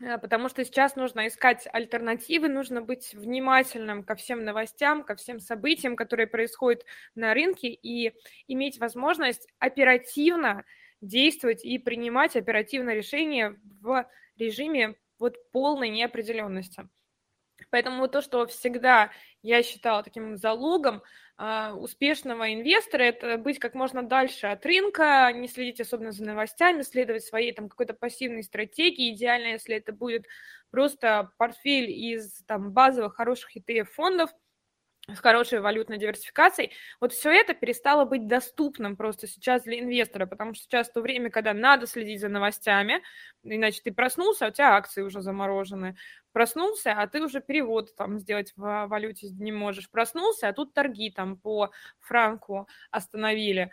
Э, 0.00 0.18
потому 0.18 0.48
что 0.48 0.64
сейчас 0.64 0.96
нужно 0.96 1.26
искать 1.26 1.66
альтернативы, 1.72 2.48
нужно 2.48 2.82
быть 2.82 3.14
внимательным 3.14 4.04
ко 4.04 4.14
всем 4.14 4.44
новостям, 4.44 5.04
ко 5.04 5.16
всем 5.16 5.40
событиям, 5.40 5.96
которые 5.96 6.26
происходят 6.26 6.84
на 7.14 7.34
рынке, 7.34 7.68
и 7.68 8.12
иметь 8.46 8.78
возможность 8.78 9.48
оперативно 9.58 10.64
действовать 11.00 11.64
и 11.64 11.78
принимать 11.78 12.36
оперативно 12.36 12.94
решения 12.94 13.56
в 13.80 14.08
режиме 14.36 14.94
вот 15.18 15.36
полной 15.52 15.90
неопределенности. 15.90 16.88
Поэтому 17.70 18.08
то, 18.08 18.20
что 18.20 18.46
всегда 18.46 19.10
я 19.42 19.62
считала 19.62 20.02
таким 20.02 20.36
залогом 20.36 21.02
э, 21.38 21.72
успешного 21.72 22.52
инвестора, 22.52 23.02
это 23.02 23.38
быть 23.38 23.58
как 23.58 23.74
можно 23.74 24.02
дальше 24.02 24.46
от 24.46 24.64
рынка, 24.64 25.30
не 25.34 25.48
следить 25.48 25.80
особенно 25.80 26.12
за 26.12 26.24
новостями, 26.24 26.82
следовать 26.82 27.24
своей 27.24 27.52
там 27.52 27.68
какой-то 27.68 27.94
пассивной 27.94 28.42
стратегии. 28.42 29.14
Идеально, 29.14 29.48
если 29.48 29.76
это 29.76 29.92
будет 29.92 30.26
просто 30.70 31.30
портфель 31.36 31.90
из 31.90 32.42
там 32.46 32.72
базовых 32.72 33.16
хороших 33.16 33.56
ETF-фондов– 33.56 34.30
с 35.14 35.20
хорошей 35.20 35.60
валютной 35.60 35.98
диверсификацией, 35.98 36.72
вот 37.00 37.12
все 37.12 37.30
это 37.30 37.54
перестало 37.54 38.04
быть 38.04 38.26
доступным 38.26 38.96
просто 38.96 39.26
сейчас 39.26 39.62
для 39.62 39.80
инвестора, 39.80 40.26
потому 40.26 40.54
что 40.54 40.64
сейчас 40.64 40.90
то 40.90 41.00
время, 41.00 41.30
когда 41.30 41.54
надо 41.54 41.86
следить 41.86 42.20
за 42.20 42.28
новостями, 42.28 43.02
иначе 43.42 43.80
ты 43.82 43.92
проснулся, 43.92 44.46
а 44.46 44.48
у 44.48 44.52
тебя 44.52 44.76
акции 44.76 45.02
уже 45.02 45.22
заморожены, 45.22 45.96
проснулся, 46.32 46.92
а 46.92 47.06
ты 47.06 47.22
уже 47.22 47.40
перевод 47.40 47.96
там 47.96 48.18
сделать 48.18 48.52
в 48.56 48.86
валюте 48.86 49.28
не 49.30 49.52
можешь, 49.52 49.90
проснулся, 49.90 50.48
а 50.48 50.52
тут 50.52 50.74
торги 50.74 51.10
там 51.10 51.36
по 51.38 51.70
франку 52.00 52.68
остановили, 52.90 53.70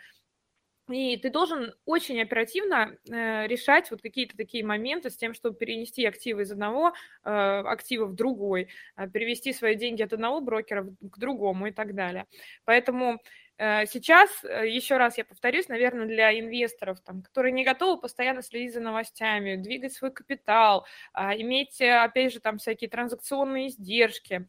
и 0.88 1.16
ты 1.16 1.30
должен 1.30 1.74
очень 1.84 2.20
оперативно 2.20 2.96
э, 3.10 3.46
решать 3.48 3.90
вот 3.90 4.02
какие-то 4.02 4.36
такие 4.36 4.64
моменты 4.64 5.10
с 5.10 5.16
тем, 5.16 5.34
чтобы 5.34 5.56
перенести 5.56 6.06
активы 6.06 6.42
из 6.42 6.52
одного 6.52 6.92
э, 7.24 7.30
актива 7.30 8.06
в 8.06 8.14
другой, 8.14 8.68
э, 8.96 9.08
перевести 9.08 9.52
свои 9.52 9.74
деньги 9.74 10.02
от 10.02 10.12
одного 10.12 10.40
брокера 10.40 10.84
к 10.84 11.18
другому 11.18 11.66
и 11.66 11.72
так 11.72 11.94
далее. 11.94 12.26
Поэтому 12.64 13.20
э, 13.58 13.86
сейчас, 13.86 14.44
э, 14.44 14.68
еще 14.68 14.96
раз 14.96 15.18
я 15.18 15.24
повторюсь, 15.24 15.66
наверное, 15.66 16.06
для 16.06 16.38
инвесторов, 16.38 17.00
там, 17.00 17.22
которые 17.22 17.52
не 17.52 17.64
готовы 17.64 18.00
постоянно 18.00 18.42
следить 18.42 18.74
за 18.74 18.80
новостями, 18.80 19.56
двигать 19.56 19.92
свой 19.92 20.12
капитал, 20.12 20.86
э, 21.14 21.40
иметь, 21.40 21.80
опять 21.80 22.32
же, 22.32 22.38
там 22.38 22.58
всякие 22.58 22.88
транзакционные 22.88 23.68
издержки, 23.68 24.48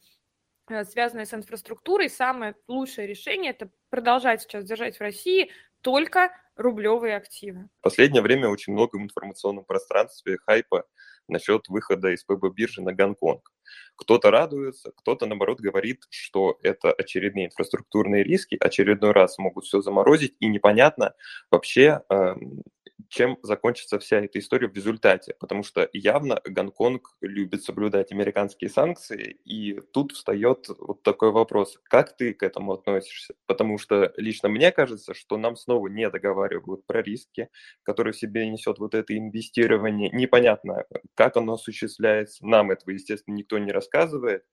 э, 0.70 0.84
связанные 0.84 1.26
с 1.26 1.34
инфраструктурой, 1.34 2.10
самое 2.10 2.54
лучшее 2.68 3.08
решение– 3.08 3.52
это 3.58 3.72
продолжать 3.90 4.42
сейчас 4.42 4.66
держать 4.66 4.98
в 4.98 5.02
России 5.02 5.50
только 5.88 6.34
рублевые 6.58 7.16
активы. 7.16 7.70
В 7.80 7.84
последнее 7.84 8.22
время 8.22 8.50
очень 8.50 8.74
много 8.74 8.98
в 8.98 9.02
информационном 9.02 9.64
пространстве 9.64 10.38
хайпа 10.46 10.84
насчет 11.30 11.70
выхода 11.70 12.10
из 12.10 12.26
ПБ 12.26 12.54
биржи 12.54 12.82
на 12.82 12.92
Гонконг. 12.94 13.54
Кто-то 13.96 14.30
радуется, 14.30 14.92
кто-то, 14.98 15.28
наоборот, 15.28 15.62
говорит, 15.62 16.04
что 16.10 16.60
это 16.62 16.92
очередные 16.92 17.46
инфраструктурные 17.46 18.22
риски, 18.26 18.58
очередной 18.60 19.14
раз 19.14 19.38
могут 19.38 19.64
все 19.64 19.80
заморозить, 19.80 20.36
и 20.42 20.48
непонятно 20.48 21.14
вообще, 21.52 22.02
эм, 22.10 22.64
чем 23.10 23.38
закончится 23.44 24.00
вся 24.00 24.20
эта 24.22 24.40
история 24.40 24.68
в 24.68 24.74
результате, 24.76 25.36
потому 25.40 25.64
что 25.64 25.90
явно 25.94 26.42
Гонконг 26.46 27.16
любит 27.22 27.64
соблюдать 27.64 28.12
американские 28.12 28.70
санкции, 28.70 29.38
и 29.46 29.80
тут 29.94 30.12
встает 30.14 30.68
вот 30.80 31.04
такой 31.04 31.32
вопрос, 31.32 31.80
как 31.84 32.16
ты 32.18 32.34
к 32.34 32.44
этому 32.44 32.74
относишься? 32.74 33.36
Потому 33.46 33.78
что 33.78 34.14
лично 34.18 34.50
мне 34.50 34.72
кажется, 34.72 35.14
что 35.14 35.38
нам 35.38 35.56
снова 35.56 35.88
не 35.88 36.10
договаривают 36.10 36.86
про 36.86 37.02
риски, 37.02 37.50
которые 37.84 38.14
в 38.14 38.18
себе 38.18 38.48
несет 38.50 38.80
вот 38.80 38.94
это 38.96 39.18
инвестирование. 39.18 40.10
Непонятно, 40.12 40.86
как 41.16 41.38
оно 41.38 41.54
осуществляется, 41.54 42.46
нам 42.46 42.72
этого, 42.72 42.92
естественно, 42.92 43.36
никто 43.36 43.58
не 43.58 43.72
рассказывает, 43.72 44.44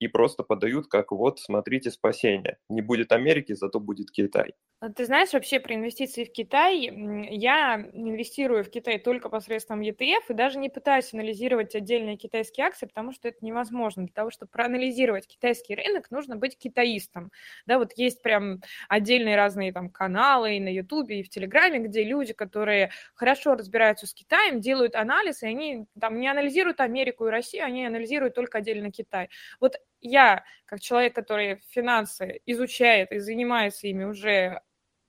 и 0.00 0.08
просто 0.08 0.42
подают 0.42 0.88
как 0.88 1.12
вот, 1.12 1.38
смотрите, 1.38 1.90
спасение. 1.90 2.58
Не 2.68 2.80
будет 2.80 3.12
Америки, 3.12 3.52
зато 3.52 3.78
будет 3.78 4.10
Китай. 4.10 4.54
А 4.80 4.88
ты 4.88 5.04
знаешь 5.04 5.34
вообще 5.34 5.60
про 5.60 5.74
инвестиции 5.74 6.24
в 6.24 6.32
Китай? 6.32 6.84
Я 7.30 7.74
инвестирую 7.92 8.64
в 8.64 8.70
Китай 8.70 8.98
только 8.98 9.28
посредством 9.28 9.82
ETF 9.82 10.22
и 10.30 10.32
даже 10.32 10.58
не 10.58 10.70
пытаюсь 10.70 11.12
анализировать 11.12 11.74
отдельные 11.74 12.16
китайские 12.16 12.66
акции, 12.66 12.86
потому 12.86 13.12
что 13.12 13.28
это 13.28 13.44
невозможно. 13.44 14.04
Для 14.04 14.14
того, 14.14 14.30
чтобы 14.30 14.50
проанализировать 14.50 15.26
китайский 15.26 15.74
рынок, 15.74 16.10
нужно 16.10 16.36
быть 16.36 16.56
китаистом. 16.56 17.30
Да, 17.66 17.78
вот 17.78 17.92
есть 17.96 18.22
прям 18.22 18.62
отдельные 18.88 19.36
разные 19.36 19.70
там 19.70 19.90
каналы 19.90 20.56
и 20.56 20.60
на 20.60 20.72
Ютубе, 20.72 21.20
и 21.20 21.24
в 21.24 21.28
Телеграме, 21.28 21.80
где 21.80 22.02
люди, 22.02 22.32
которые 22.32 22.90
хорошо 23.14 23.56
разбираются 23.56 24.06
с 24.06 24.14
Китаем, 24.14 24.62
делают 24.62 24.94
анализ, 24.94 25.42
и 25.42 25.46
они 25.46 25.84
там 26.00 26.18
не 26.18 26.28
анализируют 26.28 26.80
Америку 26.80 27.26
и 27.26 27.30
Россию, 27.30 27.66
они 27.66 27.84
анализируют 27.84 28.34
только 28.34 28.56
отдельно 28.56 28.90
Китай. 28.90 29.28
Вот 29.60 29.76
я, 30.00 30.44
как 30.66 30.80
человек, 30.80 31.14
который 31.14 31.60
финансы 31.70 32.40
изучает 32.46 33.12
и 33.12 33.18
занимается 33.18 33.86
ими 33.88 34.04
уже 34.04 34.60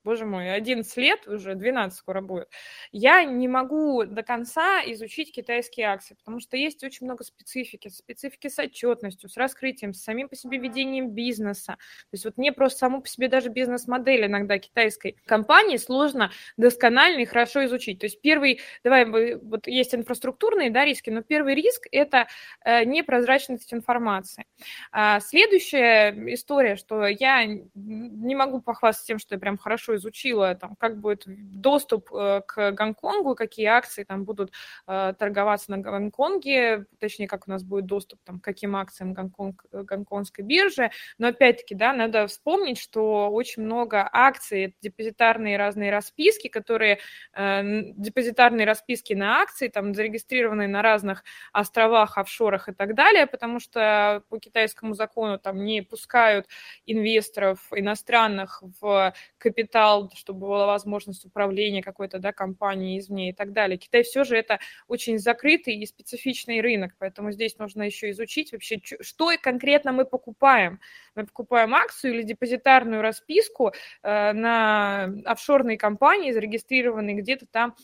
боже 0.03 0.25
мой, 0.25 0.53
11 0.53 0.97
лет, 0.97 1.27
уже 1.27 1.55
12 1.55 1.97
скоро 1.97 2.21
будет, 2.21 2.49
я 2.91 3.23
не 3.23 3.47
могу 3.47 4.03
до 4.05 4.23
конца 4.23 4.81
изучить 4.85 5.31
китайские 5.31 5.87
акции, 5.87 6.15
потому 6.15 6.39
что 6.39 6.57
есть 6.57 6.83
очень 6.83 7.05
много 7.05 7.23
специфики, 7.23 7.87
специфики 7.89 8.47
с 8.47 8.57
отчетностью, 8.59 9.29
с 9.29 9.37
раскрытием, 9.37 9.93
с 9.93 10.03
самим 10.03 10.29
по 10.29 10.35
себе 10.35 10.57
ведением 10.57 11.11
бизнеса. 11.11 11.73
То 11.73 12.13
есть 12.13 12.25
вот 12.25 12.37
мне 12.37 12.51
просто 12.51 12.79
саму 12.79 13.01
по 13.01 13.07
себе 13.07 13.27
даже 13.27 13.49
бизнес-модель 13.49 14.25
иногда 14.25 14.57
китайской 14.59 15.17
компании 15.25 15.77
сложно 15.77 16.31
досконально 16.57 17.21
и 17.21 17.25
хорошо 17.25 17.65
изучить. 17.65 17.99
То 17.99 18.05
есть 18.05 18.21
первый, 18.21 18.59
давай, 18.83 19.05
вот 19.35 19.67
есть 19.67 19.93
инфраструктурные 19.93 20.71
да, 20.71 20.85
риски, 20.85 21.09
но 21.09 21.21
первый 21.21 21.55
риск– 21.55 21.87
это 21.91 22.27
э, 22.63 22.85
непрозрачность 22.85 23.73
информации. 23.73 24.45
А 24.91 25.19
следующая 25.19 26.13
история, 26.33 26.75
что 26.75 27.05
я 27.05 27.45
не 27.45 28.35
могу 28.35 28.61
похвастаться 28.61 29.07
тем, 29.07 29.19
что 29.19 29.35
я 29.35 29.39
прям 29.39 29.57
хорошо 29.57 29.90
изучила, 29.95 30.55
там, 30.55 30.75
как 30.75 30.99
будет 30.99 31.23
доступ 31.25 32.13
э, 32.13 32.41
к 32.45 32.71
Гонконгу, 32.71 33.35
какие 33.35 33.67
акции 33.67 34.03
там 34.03 34.23
будут 34.23 34.51
э, 34.87 35.13
торговаться 35.17 35.71
на 35.71 35.77
Гонконге, 35.77 36.85
точнее, 36.99 37.27
как 37.27 37.47
у 37.47 37.51
нас 37.51 37.63
будет 37.63 37.85
доступ 37.85 38.19
там, 38.23 38.39
к 38.39 38.43
каким 38.43 38.75
акциям 38.75 39.13
Гонконг, 39.13 39.65
гонконгской 39.71 40.45
биржи. 40.45 40.91
Но 41.17 41.27
опять-таки, 41.27 41.75
да, 41.75 41.93
надо 41.93 42.27
вспомнить, 42.27 42.79
что 42.79 43.29
очень 43.29 43.63
много 43.63 44.07
акций, 44.11 44.75
депозитарные 44.81 45.57
разные 45.57 45.91
расписки, 45.91 46.47
которые 46.47 46.99
э, 47.33 47.61
депозитарные 47.95 48.65
расписки 48.65 49.13
на 49.13 49.41
акции, 49.41 49.67
там 49.67 49.93
зарегистрированные 49.93 50.67
на 50.67 50.81
разных 50.81 51.23
островах, 51.51 52.17
офшорах 52.17 52.69
и 52.69 52.73
так 52.73 52.95
далее, 52.95 53.27
потому 53.27 53.59
что 53.59 54.23
по 54.29 54.39
китайскому 54.39 54.93
закону 54.93 55.37
там 55.39 55.63
не 55.63 55.81
пускают 55.81 56.47
инвесторов 56.85 57.59
иностранных 57.71 58.63
в 58.79 59.13
капитал, 59.37 59.80
чтобы 60.15 60.41
была 60.47 60.65
возможность 60.65 61.25
управления 61.25 61.81
какой-то 61.81 62.19
да, 62.19 62.31
компанией 62.31 62.99
извне 62.99 63.29
и 63.29 63.33
так 63.33 63.53
далее. 63.53 63.77
Китай 63.77 64.03
все 64.03 64.23
же 64.23 64.37
это 64.37 64.59
очень 64.87 65.19
закрытый 65.19 65.75
и 65.75 65.85
специфичный 65.85 66.61
рынок, 66.61 66.93
поэтому 66.99 67.31
здесь 67.31 67.57
нужно 67.57 67.83
еще 67.83 68.09
изучить 68.11 68.51
вообще, 68.51 68.79
что 69.01 69.31
конкретно 69.41 69.91
мы 69.91 70.05
покупаем. 70.05 70.79
Мы 71.15 71.25
покупаем 71.25 71.73
акцию 71.75 72.13
или 72.13 72.23
депозитарную 72.23 73.01
расписку 73.01 73.71
э, 74.03 74.33
на 74.33 75.13
офшорной 75.25 75.77
компании, 75.77 76.31
зарегистрированной 76.31 77.15
где-то 77.15 77.45
там 77.45 77.75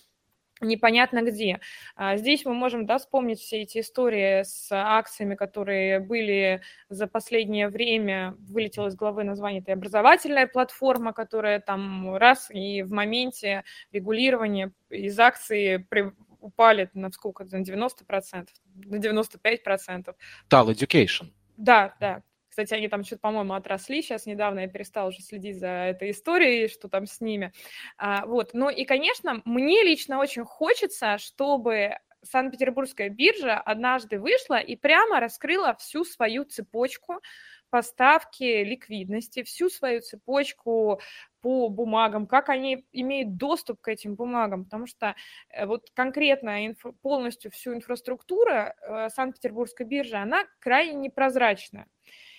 непонятно 0.61 1.21
где. 1.23 1.59
А, 1.95 2.17
здесь 2.17 2.45
мы 2.45 2.53
можем 2.53 2.85
да, 2.85 2.97
вспомнить 2.97 3.39
все 3.39 3.61
эти 3.61 3.79
истории 3.79 4.43
с 4.43 4.69
акциями, 4.71 5.35
которые 5.35 5.99
были 5.99 6.61
за 6.89 7.07
последнее 7.07 7.69
время, 7.69 8.35
вылетело 8.39 8.87
из 8.87 8.95
головы 8.95 9.23
название 9.23 9.61
этой 9.61 9.73
образовательная 9.73 10.47
платформа, 10.47 11.13
которая 11.13 11.59
там 11.59 12.15
раз 12.15 12.49
и 12.49 12.83
в 12.83 12.91
моменте 12.91 13.63
регулирования 13.91 14.71
из 14.89 15.19
акции 15.19 15.77
при, 15.77 16.11
упали 16.39 16.89
на 16.93 17.11
сколько, 17.11 17.43
на 17.43 17.61
90%, 17.61 18.47
на 18.85 18.95
95%. 18.95 20.15
Tal 20.49 20.67
Education. 20.67 21.27
Да, 21.57 21.95
да. 21.99 22.23
Кстати, 22.57 22.73
они 22.73 22.87
там 22.87 23.03
что-то, 23.03 23.21
по-моему, 23.21 23.53
отросли. 23.53 24.01
Сейчас 24.01 24.25
недавно 24.25 24.61
я 24.61 24.67
перестала 24.67 25.09
уже 25.09 25.21
следить 25.21 25.59
за 25.59 25.67
этой 25.67 26.09
историей, 26.09 26.67
что 26.67 26.89
там 26.89 27.05
с 27.05 27.21
ними. 27.21 27.53
А, 27.99 28.25
вот. 28.25 28.49
Ну 28.53 28.71
и, 28.71 28.83
конечно, 28.83 29.43
мне 29.45 29.83
лично 29.83 30.17
очень 30.17 30.43
хочется, 30.43 31.19
чтобы 31.19 31.99
Санкт-Петербургская 32.23 33.09
биржа 33.09 33.59
однажды 33.59 34.19
вышла 34.19 34.55
и 34.55 34.75
прямо 34.75 35.19
раскрыла 35.19 35.75
всю 35.75 36.03
свою 36.03 36.45
цепочку 36.45 37.21
поставки 37.69 38.63
ликвидности, 38.63 39.43
всю 39.43 39.69
свою 39.69 40.01
цепочку 40.01 40.99
по 41.41 41.69
бумагам, 41.69 42.25
как 42.25 42.49
они 42.49 42.87
имеют 42.91 43.37
доступ 43.37 43.81
к 43.81 43.87
этим 43.87 44.15
бумагам, 44.15 44.63
потому 44.63 44.87
что 44.87 45.13
э, 45.49 45.67
вот 45.67 45.91
конкретно 45.93 46.65
инфо, 46.65 46.93
полностью 47.03 47.51
всю 47.51 47.75
инфраструктуру 47.75 48.51
э, 48.51 49.09
Санкт-Петербургской 49.09 49.85
биржи, 49.85 50.15
она 50.15 50.45
крайне 50.59 50.95
непрозрачная. 50.95 51.85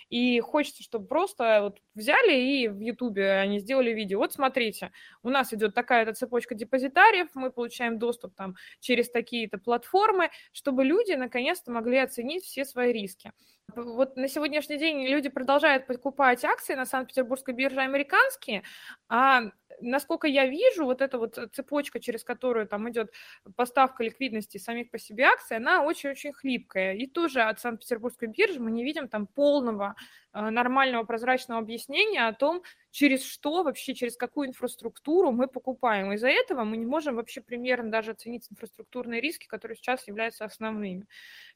И 0.08 0.40
хочется, 0.40 0.82
чтобы 0.82 1.06
просто 1.06 1.60
вот 1.62 1.78
взяли 1.94 2.34
и 2.34 2.68
в 2.68 2.80
Ютубе 2.80 3.32
они 3.32 3.58
сделали 3.58 3.90
видео. 3.90 4.18
Вот 4.18 4.32
смотрите, 4.32 4.92
у 5.22 5.28
нас 5.28 5.52
идет 5.52 5.74
такая-то 5.74 6.14
цепочка 6.14 6.54
депозитариев, 6.54 7.28
мы 7.34 7.50
получаем 7.50 7.98
доступ 7.98 8.34
там 8.34 8.56
через 8.80 9.10
такие-то 9.10 9.58
платформы, 9.58 10.30
чтобы 10.52 10.84
люди 10.84 11.12
наконец-то 11.12 11.70
могли 11.70 11.98
оценить 11.98 12.44
все 12.44 12.64
свои 12.64 12.92
риски. 12.92 13.32
Вот 13.74 14.16
на 14.16 14.28
сегодняшний 14.28 14.78
день 14.78 15.06
люди 15.06 15.28
продолжают 15.28 15.86
покупать 15.86 16.42
акции 16.44 16.74
на 16.74 16.86
Санкт-Петербургской 16.86 17.52
бирже 17.52 17.80
американские, 17.80 18.62
а 19.08 19.50
насколько 19.80 20.26
я 20.26 20.46
вижу, 20.46 20.84
вот 20.84 21.00
эта 21.02 21.18
вот 21.18 21.38
цепочка, 21.52 22.00
через 22.00 22.24
которую 22.24 22.66
там 22.66 22.90
идет 22.90 23.12
поставка 23.56 24.04
ликвидности 24.04 24.58
самих 24.58 24.90
по 24.90 24.98
себе 24.98 25.24
акций, 25.24 25.56
она 25.56 25.82
очень-очень 25.82 26.32
хлипкая. 26.32 26.94
И 26.94 27.06
тоже 27.06 27.42
от 27.42 27.60
Санкт-Петербургской 27.60 28.28
биржи 28.28 28.60
мы 28.60 28.70
не 28.70 28.84
видим 28.84 29.08
там 29.08 29.26
полного 29.26 29.94
э, 30.27 30.27
нормального 30.32 31.04
прозрачного 31.04 31.60
объяснения 31.60 32.26
о 32.26 32.32
том, 32.32 32.62
через 32.90 33.24
что 33.24 33.62
вообще, 33.62 33.94
через 33.94 34.16
какую 34.16 34.48
инфраструктуру 34.48 35.30
мы 35.30 35.46
покупаем. 35.46 36.12
Из-за 36.12 36.28
этого 36.28 36.64
мы 36.64 36.76
не 36.76 36.86
можем 36.86 37.16
вообще 37.16 37.40
примерно 37.40 37.90
даже 37.90 38.12
оценить 38.12 38.46
инфраструктурные 38.50 39.20
риски, 39.20 39.46
которые 39.46 39.76
сейчас 39.76 40.06
являются 40.06 40.44
основными. 40.44 41.06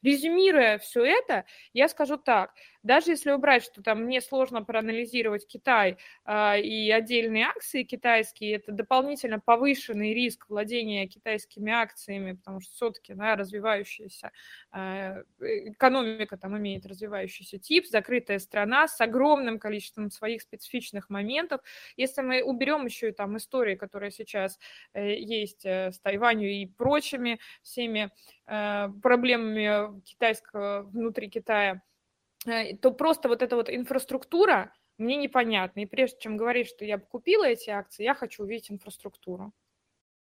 Резюмируя 0.01 0.77
все 0.77 1.03
это, 1.03 1.45
я 1.73 1.87
скажу 1.87 2.17
так, 2.17 2.53
даже 2.83 3.11
если 3.11 3.31
убрать, 3.31 3.63
что 3.63 3.81
там 3.81 4.03
мне 4.03 4.21
сложно 4.21 4.63
проанализировать 4.63 5.47
Китай 5.47 5.97
э, 6.25 6.61
и 6.61 6.91
отдельные 6.91 7.45
акции 7.45 7.83
китайские, 7.83 8.55
это 8.55 8.71
дополнительно 8.71 9.39
повышенный 9.39 10.13
риск 10.13 10.49
владения 10.49 11.07
китайскими 11.07 11.71
акциями, 11.71 12.33
потому 12.33 12.59
что 12.59 12.73
все-таки 12.73 13.13
да, 13.13 13.35
развивающаяся 13.35 14.31
э, 14.73 15.23
экономика 15.39 16.37
там 16.37 16.57
имеет 16.57 16.85
развивающийся 16.85 17.57
тип, 17.57 17.85
закрытая 17.87 18.39
страна 18.39 18.62
с 18.65 19.01
огромным 19.01 19.59
количеством 19.59 20.09
своих 20.09 20.41
специфичных 20.41 21.09
моментов, 21.09 21.23
моментов. 21.23 21.61
Если 21.97 22.21
мы 22.21 22.43
уберем 22.43 22.85
еще 22.85 23.09
и 23.09 23.11
там 23.11 23.37
истории, 23.37 23.75
которые 23.75 24.11
сейчас 24.11 24.59
э, 24.93 25.15
есть 25.15 25.65
э, 25.65 25.91
с 25.91 25.99
Тайванью 25.99 26.51
и 26.51 26.65
прочими 26.65 27.39
всеми 27.61 28.11
э, 28.47 28.89
проблемами 29.01 30.01
китайского 30.01 30.83
внутри 30.83 31.29
Китая, 31.29 31.81
то 32.81 32.91
просто 32.91 33.29
вот 33.29 33.41
эта 33.41 33.55
вот 33.55 33.69
инфраструктура 33.69 34.73
мне 34.97 35.15
непонятна. 35.15 35.81
И 35.81 35.85
прежде 35.85 36.19
чем 36.19 36.35
говорить, 36.35 36.67
что 36.67 36.83
я 36.83 36.97
бы 36.97 37.05
купила 37.05 37.45
эти 37.45 37.69
акции, 37.69 38.03
я 38.03 38.13
хочу 38.13 38.43
увидеть 38.43 38.69
инфраструктуру 38.69 39.53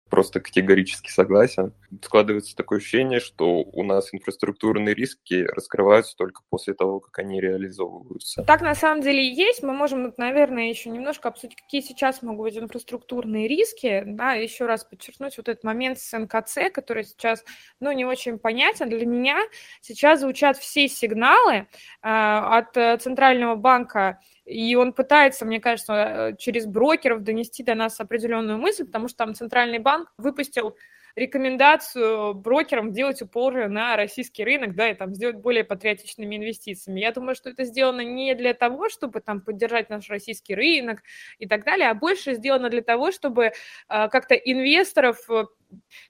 просто 0.10 0.40
категорически 0.40 1.10
согласен. 1.10 1.74
Складывается 2.04 2.56
такое 2.56 2.80
ощущение, 2.80 3.20
что 3.20 3.60
у 3.60 3.84
нас 3.84 4.14
инфраструктурные 4.14 4.96
риски 4.96 5.46
раскрываются 5.46 6.16
только 6.18 6.42
после 6.50 6.74
того, 6.74 7.00
как 7.00 7.20
они 7.20 7.40
реализовываются. 7.40 8.44
Так 8.44 8.62
на 8.62 8.76
самом 8.76 9.02
деле 9.02 9.28
и 9.28 9.34
есть. 9.34 9.64
Мы 9.64 9.74
можем, 9.74 10.14
наверное, 10.18 10.70
еще 10.70 10.90
немножко 10.90 11.30
обсудить, 11.30 11.56
какие 11.56 11.82
сейчас 11.82 12.22
могут 12.22 12.46
быть 12.46 12.58
инфраструктурные 12.58 13.48
риски. 13.48 14.04
Да, 14.06 14.34
еще 14.34 14.66
раз 14.66 14.84
подчеркнуть 14.84 15.38
вот 15.38 15.48
этот 15.48 15.64
момент 15.64 16.00
с 16.00 16.18
НКЦ, 16.18 16.72
который 16.74 17.04
сейчас, 17.04 17.44
ну, 17.80 17.92
не 17.92 18.06
очень 18.06 18.40
понятен. 18.40 18.90
Для 18.90 19.06
меня 19.06 19.40
сейчас 19.82 20.22
звучат 20.22 20.58
все 20.58 20.88
сигналы 20.88 21.54
э, 21.54 21.66
от 22.02 22.74
Центрального 23.02 23.56
банка 23.56 24.20
и 24.50 24.76
он 24.76 24.94
пытается, 24.94 25.46
мне 25.46 25.60
кажется, 25.60 25.94
э, 25.94 26.36
через 26.38 26.66
брокеров 26.66 27.24
донести 27.24 27.64
до 27.64 27.76
нас 27.76 28.00
определенную 28.00 28.58
мысль, 28.58 28.86
потому 28.86 29.08
что 29.08 29.18
там 29.20 29.36
Центральный 29.36 29.80
банк 29.80 30.12
выпустил 30.18 30.76
рекомендацию 31.16 32.34
брокерам 32.34 32.92
делать 32.92 33.22
упор 33.22 33.68
на 33.68 33.96
российский 33.96 34.44
рынок, 34.44 34.76
да, 34.76 34.90
и 34.90 34.96
там 34.96 35.14
сделать 35.14 35.38
более 35.38 35.64
патриотичными 35.64 36.36
инвестициями. 36.36 37.00
Я 37.00 37.12
думаю, 37.12 37.36
что 37.36 37.50
это 37.50 37.64
сделано 37.64 38.02
не 38.02 38.34
для 38.36 38.54
того, 38.54 38.90
чтобы 38.90 39.20
там 39.22 39.42
поддержать 39.42 39.90
наш 39.90 40.10
российский 40.10 40.56
рынок 40.56 41.04
и 41.38 41.48
так 41.48 41.64
далее, 41.64 41.90
а 41.90 41.94
больше 41.94 42.34
сделано 42.36 42.70
для 42.70 42.82
того, 42.82 43.12
чтобы 43.12 43.46
э, 43.46 43.52
как-то 43.88 44.34
инвесторов 44.36 45.30
э, 45.30 45.46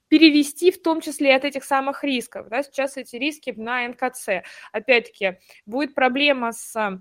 перевести 0.08 0.70
в 0.70 0.80
том 0.80 1.00
числе 1.00 1.34
от 1.34 1.44
этих 1.44 1.64
самых 1.64 2.04
рисков. 2.04 2.48
Да, 2.48 2.62
сейчас 2.62 2.96
эти 2.96 3.16
риски 3.16 3.52
на 3.56 3.86
НКЦ. 3.88 4.44
Опять-таки, 4.72 5.38
будет 5.66 5.94
проблема 5.94 6.52
с 6.52 7.00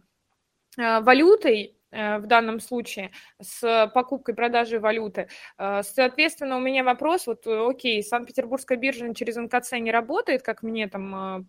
валютой, 1.01 1.75
э, 1.91 2.17
в 2.19 2.27
данном 2.27 2.59
случае 2.59 3.11
с 3.41 3.91
покупкой 3.93 4.35
продажей 4.35 4.79
валюты. 4.79 5.27
Э, 5.57 5.81
соответственно, 5.83 6.57
у 6.57 6.59
меня 6.59 6.83
вопрос, 6.83 7.27
вот, 7.27 7.45
окей, 7.47 8.01
Санкт-Петербургская 8.03 8.77
биржа 8.77 9.13
через 9.13 9.35
НКЦ 9.35 9.73
не 9.73 9.91
работает, 9.91 10.41
как 10.43 10.63
мне 10.63 10.87
там 10.87 11.47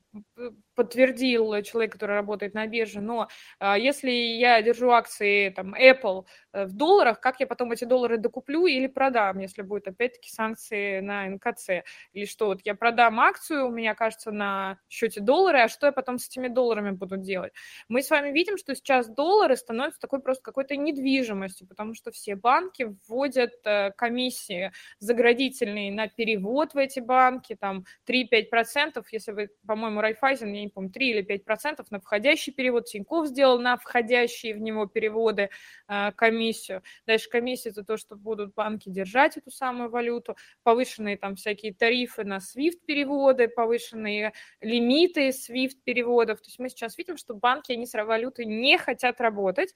подтвердил 0.74 1.62
человек, 1.62 1.92
который 1.92 2.16
работает 2.16 2.54
на 2.54 2.66
бирже, 2.66 3.00
но 3.00 3.28
если 3.60 4.10
я 4.10 4.62
держу 4.62 4.90
акции 4.90 5.50
там, 5.50 5.74
Apple 5.74 6.24
э, 6.49 6.49
в 6.52 6.72
долларах, 6.72 7.20
как 7.20 7.40
я 7.40 7.46
потом 7.46 7.72
эти 7.72 7.84
доллары 7.84 8.18
докуплю 8.18 8.66
или 8.66 8.86
продам, 8.86 9.38
если 9.38 9.62
будет 9.62 9.88
опять-таки 9.88 10.30
санкции 10.30 11.00
на 11.00 11.26
НКЦ? 11.28 11.84
Или 12.12 12.24
что, 12.24 12.46
вот 12.46 12.60
я 12.64 12.74
продам 12.74 13.20
акцию, 13.20 13.66
у 13.66 13.70
меня, 13.70 13.94
кажется, 13.94 14.30
на 14.30 14.78
счете 14.88 15.20
доллары, 15.20 15.60
а 15.60 15.68
что 15.68 15.86
я 15.86 15.92
потом 15.92 16.18
с 16.18 16.26
этими 16.26 16.48
долларами 16.48 16.90
буду 16.90 17.16
делать? 17.16 17.52
Мы 17.88 18.02
с 18.02 18.10
вами 18.10 18.30
видим, 18.30 18.56
что 18.56 18.74
сейчас 18.74 19.08
доллары 19.08 19.56
становятся 19.56 20.00
такой 20.00 20.20
просто 20.20 20.42
какой-то 20.42 20.76
недвижимостью, 20.76 21.66
потому 21.66 21.94
что 21.94 22.10
все 22.10 22.36
банки 22.36 22.94
вводят 23.06 23.52
э, 23.64 23.92
комиссии 23.96 24.72
заградительные 24.98 25.92
на 25.92 26.08
перевод 26.08 26.74
в 26.74 26.78
эти 26.78 27.00
банки, 27.00 27.56
там 27.58 27.84
3-5%, 28.06 29.04
если 29.12 29.32
вы, 29.32 29.50
по-моему, 29.66 30.00
Райфайзен, 30.00 30.52
я 30.52 30.62
не 30.62 30.68
помню, 30.68 30.90
3 30.90 31.10
или 31.10 31.22
5% 31.22 31.84
на 31.90 32.00
входящий 32.00 32.52
перевод, 32.52 32.86
Тиньков 32.86 33.28
сделал 33.28 33.58
на 33.58 33.76
входящие 33.76 34.54
в 34.54 34.60
него 34.60 34.86
переводы 34.86 35.50
э, 35.88 36.12
комиссию. 36.40 36.82
Дальше 37.06 37.28
комиссия 37.28 37.70
за 37.70 37.84
то, 37.84 37.98
что 37.98 38.16
будут 38.16 38.54
банки 38.54 38.88
держать 38.88 39.36
эту 39.36 39.50
самую 39.50 39.90
валюту, 39.90 40.36
повышенные 40.62 41.18
там 41.18 41.36
всякие 41.36 41.74
тарифы 41.74 42.24
на 42.24 42.38
SWIFT-переводы, 42.38 43.48
повышенные 43.48 44.32
лимиты 44.62 45.28
SWIFT-переводов. 45.28 46.40
То 46.40 46.46
есть 46.46 46.58
мы 46.58 46.70
сейчас 46.70 46.96
видим, 46.96 47.18
что 47.18 47.34
банки, 47.34 47.72
они 47.72 47.84
с 47.84 47.92
валютой 47.92 48.46
не 48.46 48.78
хотят 48.78 49.20
работать, 49.20 49.74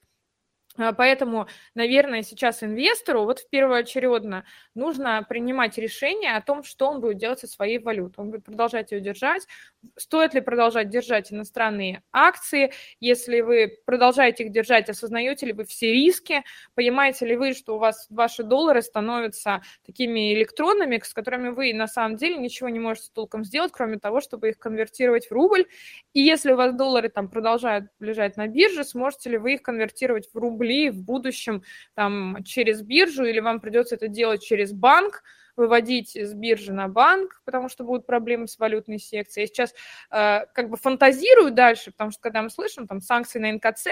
Поэтому, 0.97 1.47
наверное, 1.73 2.21
сейчас 2.21 2.61
инвестору 2.61 3.23
вот 3.23 3.39
в 3.39 3.49
первоочередно 3.49 4.43
нужно 4.73 5.25
принимать 5.27 5.77
решение 5.77 6.35
о 6.35 6.41
том, 6.41 6.63
что 6.63 6.89
он 6.89 6.99
будет 6.99 7.17
делать 7.17 7.39
со 7.39 7.47
своей 7.47 7.79
валютой. 7.79 8.25
Он 8.25 8.31
будет 8.31 8.43
продолжать 8.43 8.91
ее 8.91 8.99
держать. 8.99 9.47
Стоит 9.95 10.33
ли 10.33 10.41
продолжать 10.41 10.89
держать 10.89 11.31
иностранные 11.31 12.03
акции? 12.11 12.73
Если 12.99 13.39
вы 13.39 13.77
продолжаете 13.85 14.43
их 14.43 14.51
держать, 14.51 14.89
осознаете 14.89 15.45
ли 15.45 15.53
вы 15.53 15.63
все 15.63 15.93
риски? 15.93 16.43
Понимаете 16.73 17.25
ли 17.25 17.37
вы, 17.37 17.53
что 17.53 17.75
у 17.75 17.79
вас 17.79 18.07
ваши 18.09 18.43
доллары 18.43 18.81
становятся 18.81 19.61
такими 19.85 20.33
электронными, 20.33 20.99
с 21.01 21.13
которыми 21.13 21.49
вы 21.49 21.73
на 21.73 21.87
самом 21.87 22.17
деле 22.17 22.35
ничего 22.35 22.67
не 22.67 22.79
можете 22.79 23.09
толком 23.13 23.45
сделать, 23.45 23.71
кроме 23.71 23.97
того, 23.97 24.19
чтобы 24.19 24.49
их 24.49 24.59
конвертировать 24.59 25.27
в 25.27 25.31
рубль? 25.31 25.65
И 26.13 26.19
если 26.21 26.51
у 26.51 26.57
вас 26.57 26.73
доллары 26.73 27.07
там 27.07 27.29
продолжают 27.29 27.85
лежать 28.01 28.35
на 28.35 28.47
бирже, 28.47 28.83
сможете 28.83 29.29
ли 29.29 29.37
вы 29.37 29.53
их 29.53 29.61
конвертировать 29.61 30.27
в 30.33 30.37
рубль? 30.37 30.64
Рубли 30.65 30.89
в 30.89 31.01
будущем 31.01 31.63
там 31.93 32.43
через 32.43 32.81
биржу, 32.81 33.25
или 33.25 33.39
вам 33.39 33.59
придется 33.59 33.95
это 33.95 34.07
делать 34.07 34.43
через 34.43 34.73
банк, 34.73 35.23
выводить 35.55 36.15
с 36.15 36.33
биржи 36.33 36.73
на 36.73 36.87
банк, 36.87 37.41
потому 37.45 37.69
что 37.69 37.83
будут 37.83 38.05
проблемы 38.05 38.47
с 38.47 38.59
валютной 38.59 38.99
секцией. 38.99 39.43
Я 39.43 39.47
сейчас 39.47 39.73
э, 40.11 40.45
как 40.53 40.69
бы 40.69 40.77
фантазирую 40.77 41.51
дальше, 41.51 41.91
потому 41.91 42.11
что 42.11 42.21
когда 42.21 42.41
мы 42.41 42.49
слышим 42.49 42.87
там 42.87 43.01
санкции 43.01 43.39
на 43.39 43.51
НКЦ, 43.53 43.87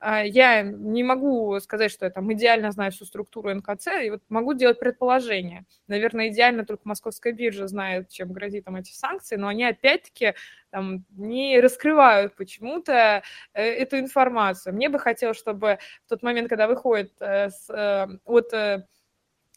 э, 0.00 0.26
я 0.26 0.62
не 0.62 1.02
могу 1.02 1.58
сказать, 1.60 1.90
что 1.90 2.04
я 2.04 2.10
там 2.10 2.32
идеально 2.32 2.70
знаю 2.70 2.92
всю 2.92 3.04
структуру 3.04 3.54
НКЦ, 3.54 3.88
и 4.04 4.10
вот 4.10 4.22
могу 4.28 4.54
делать 4.54 4.78
предположение. 4.78 5.64
Наверное, 5.86 6.28
идеально 6.28 6.64
только 6.64 6.82
московская 6.84 7.32
биржа 7.32 7.66
знает, 7.66 8.08
чем 8.08 8.32
грозит 8.32 8.64
там 8.64 8.76
эти 8.76 8.92
санкции, 8.92 9.36
но 9.36 9.48
они 9.48 9.64
опять-таки 9.64 10.34
там, 10.70 11.04
не 11.10 11.60
раскрывают 11.60 12.36
почему-то 12.36 13.22
э, 13.54 13.62
эту 13.62 13.98
информацию. 13.98 14.74
Мне 14.74 14.88
бы 14.88 14.98
хотелось, 14.98 15.38
чтобы 15.38 15.78
в 16.06 16.08
тот 16.08 16.22
момент, 16.22 16.48
когда 16.48 16.66
выходит 16.66 17.12
э, 17.20 17.50
с, 17.50 17.70
э, 17.70 18.06
от 18.24 18.52
э, 18.52 18.86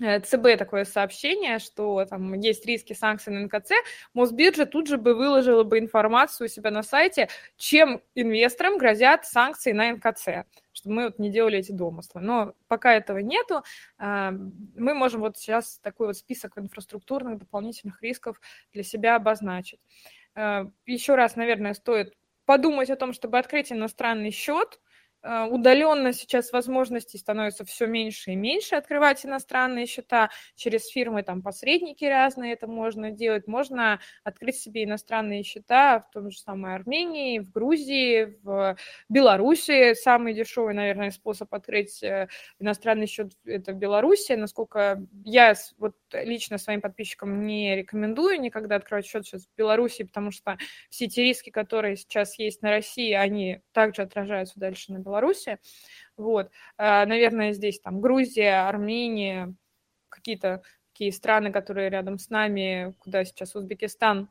ЦБ 0.02 0.58
такое 0.58 0.84
сообщение, 0.86 1.60
что 1.60 2.04
там 2.06 2.34
есть 2.34 2.66
риски 2.66 2.94
санкций 2.94 3.32
на 3.32 3.46
НКЦ, 3.46 3.72
Мосбиржа 4.14 4.66
тут 4.66 4.88
же 4.88 4.98
бы 4.98 5.14
выложила 5.14 5.64
бы 5.64 5.78
информацию 5.78 6.46
у 6.46 6.50
себя 6.50 6.72
на 6.72 6.82
сайте, 6.82 7.30
чем 7.56 8.02
инвесторам 8.16 8.80
грозят 8.80 9.26
санкции 9.26 9.74
на 9.74 9.92
НКЦ, 9.94 10.48
чтобы 10.74 10.96
мы 10.96 11.04
вот 11.06 11.20
не 11.20 11.30
делали 11.30 11.60
эти 11.60 11.72
домыслы. 11.72 12.22
Но 12.22 12.54
пока 12.68 12.94
этого 12.94 13.20
нету, 13.20 13.64
а, 14.00 14.32
мы 14.32 14.96
можем 14.96 15.22
вот 15.22 15.38
сейчас 15.38 15.78
такой 15.80 16.08
вот 16.08 16.18
список 16.18 16.58
инфраструктурных 16.58 17.38
дополнительных 17.38 18.02
рисков 18.02 18.42
для 18.74 18.84
себя 18.84 19.16
обозначить. 19.16 19.80
Э, 20.36 20.66
Еще 20.88 21.16
раз, 21.16 21.36
наверное, 21.36 21.76
стоит 21.76 22.16
подумать 22.46 22.90
о 22.90 22.96
том, 22.96 23.14
чтобы 23.14 23.38
открыть 23.38 23.72
иностранный 23.72 24.32
счет– 24.32 24.80
удаленно 25.24 26.14
сейчас 26.14 26.52
возможностей 26.52 27.20
становится 27.20 27.64
все 27.64 27.86
меньше 27.86 28.32
и 28.32 28.36
меньше 28.36 28.76
открывать 28.76 29.24
иностранные 29.24 29.86
счета 29.86 30.32
через 30.56 30.88
фирмы, 30.88 31.22
там 31.22 31.44
посредники 31.44 32.06
разные 32.06 32.54
это 32.54 32.66
можно 32.66 33.12
делать. 33.12 33.48
Можно 33.48 34.00
открыть 34.24 34.56
себе 34.56 34.84
иностранные 34.84 35.44
счета 35.44 36.00
в 36.00 36.10
том 36.10 36.32
же 36.32 36.40
самой 36.40 36.74
Армении, 36.74 37.40
в 37.40 37.52
Грузии, 37.52 38.38
в 38.42 38.76
Беларуси. 39.10 39.94
Самый 39.94 40.34
дешевый, 40.34 40.74
наверное, 40.74 41.12
способ 41.12 41.54
открыть 41.54 42.02
э, 42.02 42.28
иностранный 42.60 43.06
счет 43.06 43.34
это 43.46 43.74
в 43.74 43.76
Беларуси. 43.76 44.32
Насколько 44.32 45.06
я 45.24 45.54
вот 45.78 45.96
лично 46.14 46.58
своим 46.58 46.82
подписчикам 46.82 47.46
не 47.46 47.76
рекомендую 47.76 48.42
никогда 48.42 48.78
открывать 48.78 49.06
счет 49.06 49.26
сейчас 49.26 49.46
в 49.46 49.56
Беларуси, 49.56 50.04
потому 50.04 50.32
что 50.32 50.58
все 50.90 51.08
те 51.08 51.24
риски, 51.24 51.52
которые 51.52 51.96
сейчас 51.96 52.40
есть 52.40 52.64
на 52.64 52.72
России, 52.72 53.14
они 53.14 53.62
также 53.72 54.02
отражаются 54.02 54.60
дальше 54.60 54.92
на 54.92 54.98
Беларуси 54.98 55.11
Беларуси. 55.12 55.60
Вот. 56.16 56.50
А, 56.78 57.06
наверное, 57.06 57.52
здесь 57.54 57.80
там 57.80 58.00
Грузия, 58.00 58.68
Армения, 58.68 59.54
какие-то 60.10 60.62
такие 60.94 61.12
страны, 61.12 61.52
которые 61.52 61.90
рядом 61.90 62.18
с 62.18 62.30
нами, 62.30 62.96
куда 63.00 63.26
сейчас 63.26 63.56
Узбекистан 63.56 64.30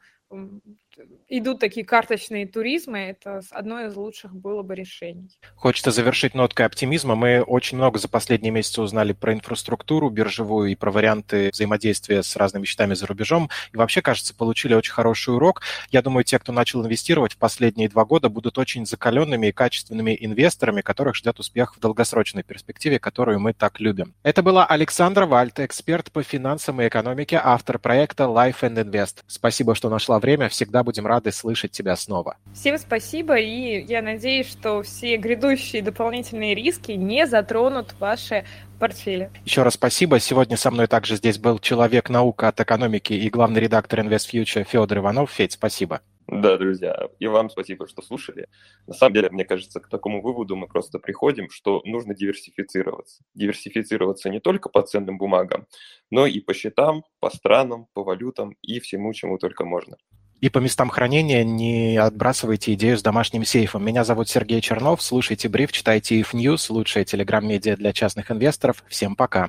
идут 1.29 1.61
такие 1.61 1.85
карточные 1.87 2.47
туризмы, 2.47 2.99
это 2.99 3.41
одно 3.51 3.85
из 3.85 3.95
лучших 3.97 4.35
было 4.35 4.63
бы 4.63 4.75
решений. 4.75 5.31
Хочется 5.55 5.91
завершить 5.91 6.35
ноткой 6.35 6.67
оптимизма. 6.67 7.15
Мы 7.15 7.43
очень 7.43 7.77
много 7.77 7.99
за 7.99 8.09
последние 8.09 8.51
месяцы 8.51 8.83
узнали 8.83 9.13
про 9.13 9.33
инфраструктуру 9.33 10.11
биржевую 10.11 10.73
и 10.73 10.75
про 10.75 10.91
варианты 10.91 11.51
взаимодействия 11.53 12.23
с 12.23 12.37
разными 12.37 12.65
счетами 12.65 12.95
за 12.95 13.07
рубежом. 13.07 13.51
И 13.73 13.77
вообще, 13.77 14.03
кажется, 14.03 14.35
получили 14.35 14.75
очень 14.75 14.93
хороший 14.93 15.35
урок. 15.35 15.63
Я 15.91 16.03
думаю, 16.03 16.25
те, 16.25 16.39
кто 16.39 16.53
начал 16.53 16.85
инвестировать 16.85 17.35
в 17.35 17.39
последние 17.39 17.89
два 17.89 18.05
года, 18.05 18.29
будут 18.29 18.59
очень 18.59 18.87
закаленными 18.87 19.49
и 19.49 19.53
качественными 19.53 20.17
инвесторами, 20.19 20.81
которых 20.81 21.17
ждет 21.17 21.39
успех 21.39 21.77
в 21.77 21.81
долгосрочной 21.81 22.43
перспективе, 22.43 22.99
которую 22.99 23.41
мы 23.41 23.53
так 23.53 23.81
любим. 23.81 24.15
Это 24.23 24.43
была 24.43 24.67
Александра 24.67 25.27
Вальт, 25.27 25.61
эксперт 25.61 26.11
по 26.11 26.23
финансам 26.23 26.81
и 26.81 26.89
экономике, 26.89 27.41
автор 27.43 27.79
проекта 27.79 28.25
Life 28.25 28.61
and 28.63 28.85
Invest. 28.85 29.23
Спасибо, 29.27 29.75
что 29.75 29.89
нашла 29.89 30.19
время. 30.19 30.49
Всегда 30.49 30.83
будем 30.91 31.07
рады 31.07 31.31
слышать 31.31 31.71
тебя 31.71 31.95
снова. 31.95 32.37
Всем 32.53 32.77
спасибо, 32.77 33.39
и 33.39 33.81
я 33.85 34.03
надеюсь, 34.03 34.51
что 34.51 34.83
все 34.83 35.17
грядущие 35.17 35.83
дополнительные 35.83 36.57
риски 36.57 36.93
не 36.93 37.29
затронут 37.29 37.95
ваши 38.01 38.45
портфели. 38.81 39.31
Еще 39.45 39.63
раз 39.63 39.75
спасибо. 39.75 40.19
Сегодня 40.19 40.57
со 40.57 40.73
мной 40.73 40.89
также 40.89 41.15
здесь 41.15 41.39
был 41.39 41.61
человек-наука 41.61 42.49
от 42.49 42.61
экономики 42.61 43.13
и 43.13 43.31
главный 43.31 43.61
редактор 43.61 44.01
InvestFuture 44.01 44.65
Федор 44.65 44.99
Иванов. 44.99 45.31
Федь, 45.31 45.53
спасибо. 45.53 46.01
Да, 46.27 46.57
друзья, 46.57 47.09
и 47.19 47.27
вам 47.27 47.51
спасибо, 47.51 47.89
что 47.89 48.03
слушали. 48.03 48.47
На 48.87 48.95
самом 48.95 49.15
деле, 49.15 49.31
мне 49.31 49.45
кажется, 49.45 49.81
к 49.81 49.89
такому 49.89 50.23
выводу 50.23 50.55
мы 50.55 50.69
просто 50.69 51.01
приходим, 51.01 51.51
что 51.51 51.83
нужно 51.85 52.15
диверсифицироваться. 52.15 53.25
Диверсифицироваться 53.35 54.31
не 54.31 54.39
только 54.39 54.69
по 54.69 54.83
ценным 54.83 55.19
бумагам, 55.19 55.67
но 56.09 56.27
и 56.27 56.39
по 56.39 56.55
счетам, 56.55 57.03
по 57.19 57.31
странам, 57.31 57.89
по 57.95 58.05
валютам 58.05 58.57
и 58.63 58.79
всему, 58.79 59.13
чему 59.13 59.39
только 59.39 59.65
можно. 59.65 59.97
И 60.41 60.49
по 60.49 60.59
местам 60.59 60.91
хранения 60.91 61.45
не 61.45 61.97
отбрасывайте 61.97 62.75
идею 62.75 62.99
с 62.99 63.03
домашним 63.03 63.45
сейфом. 63.45 63.85
Меня 63.85 64.05
зовут 64.05 64.29
Сергей 64.29 64.61
Чернов. 64.61 65.03
Слушайте 65.03 65.49
бриф, 65.49 65.73
читайте 65.73 66.21
If 66.21 66.33
News, 66.33 66.67
лучшая 66.71 67.05
телеграм-медиа 67.05 67.77
для 67.77 67.93
частных 67.93 68.31
инвесторов. 68.31 68.85
Всем 68.89 69.17
пока. 69.17 69.49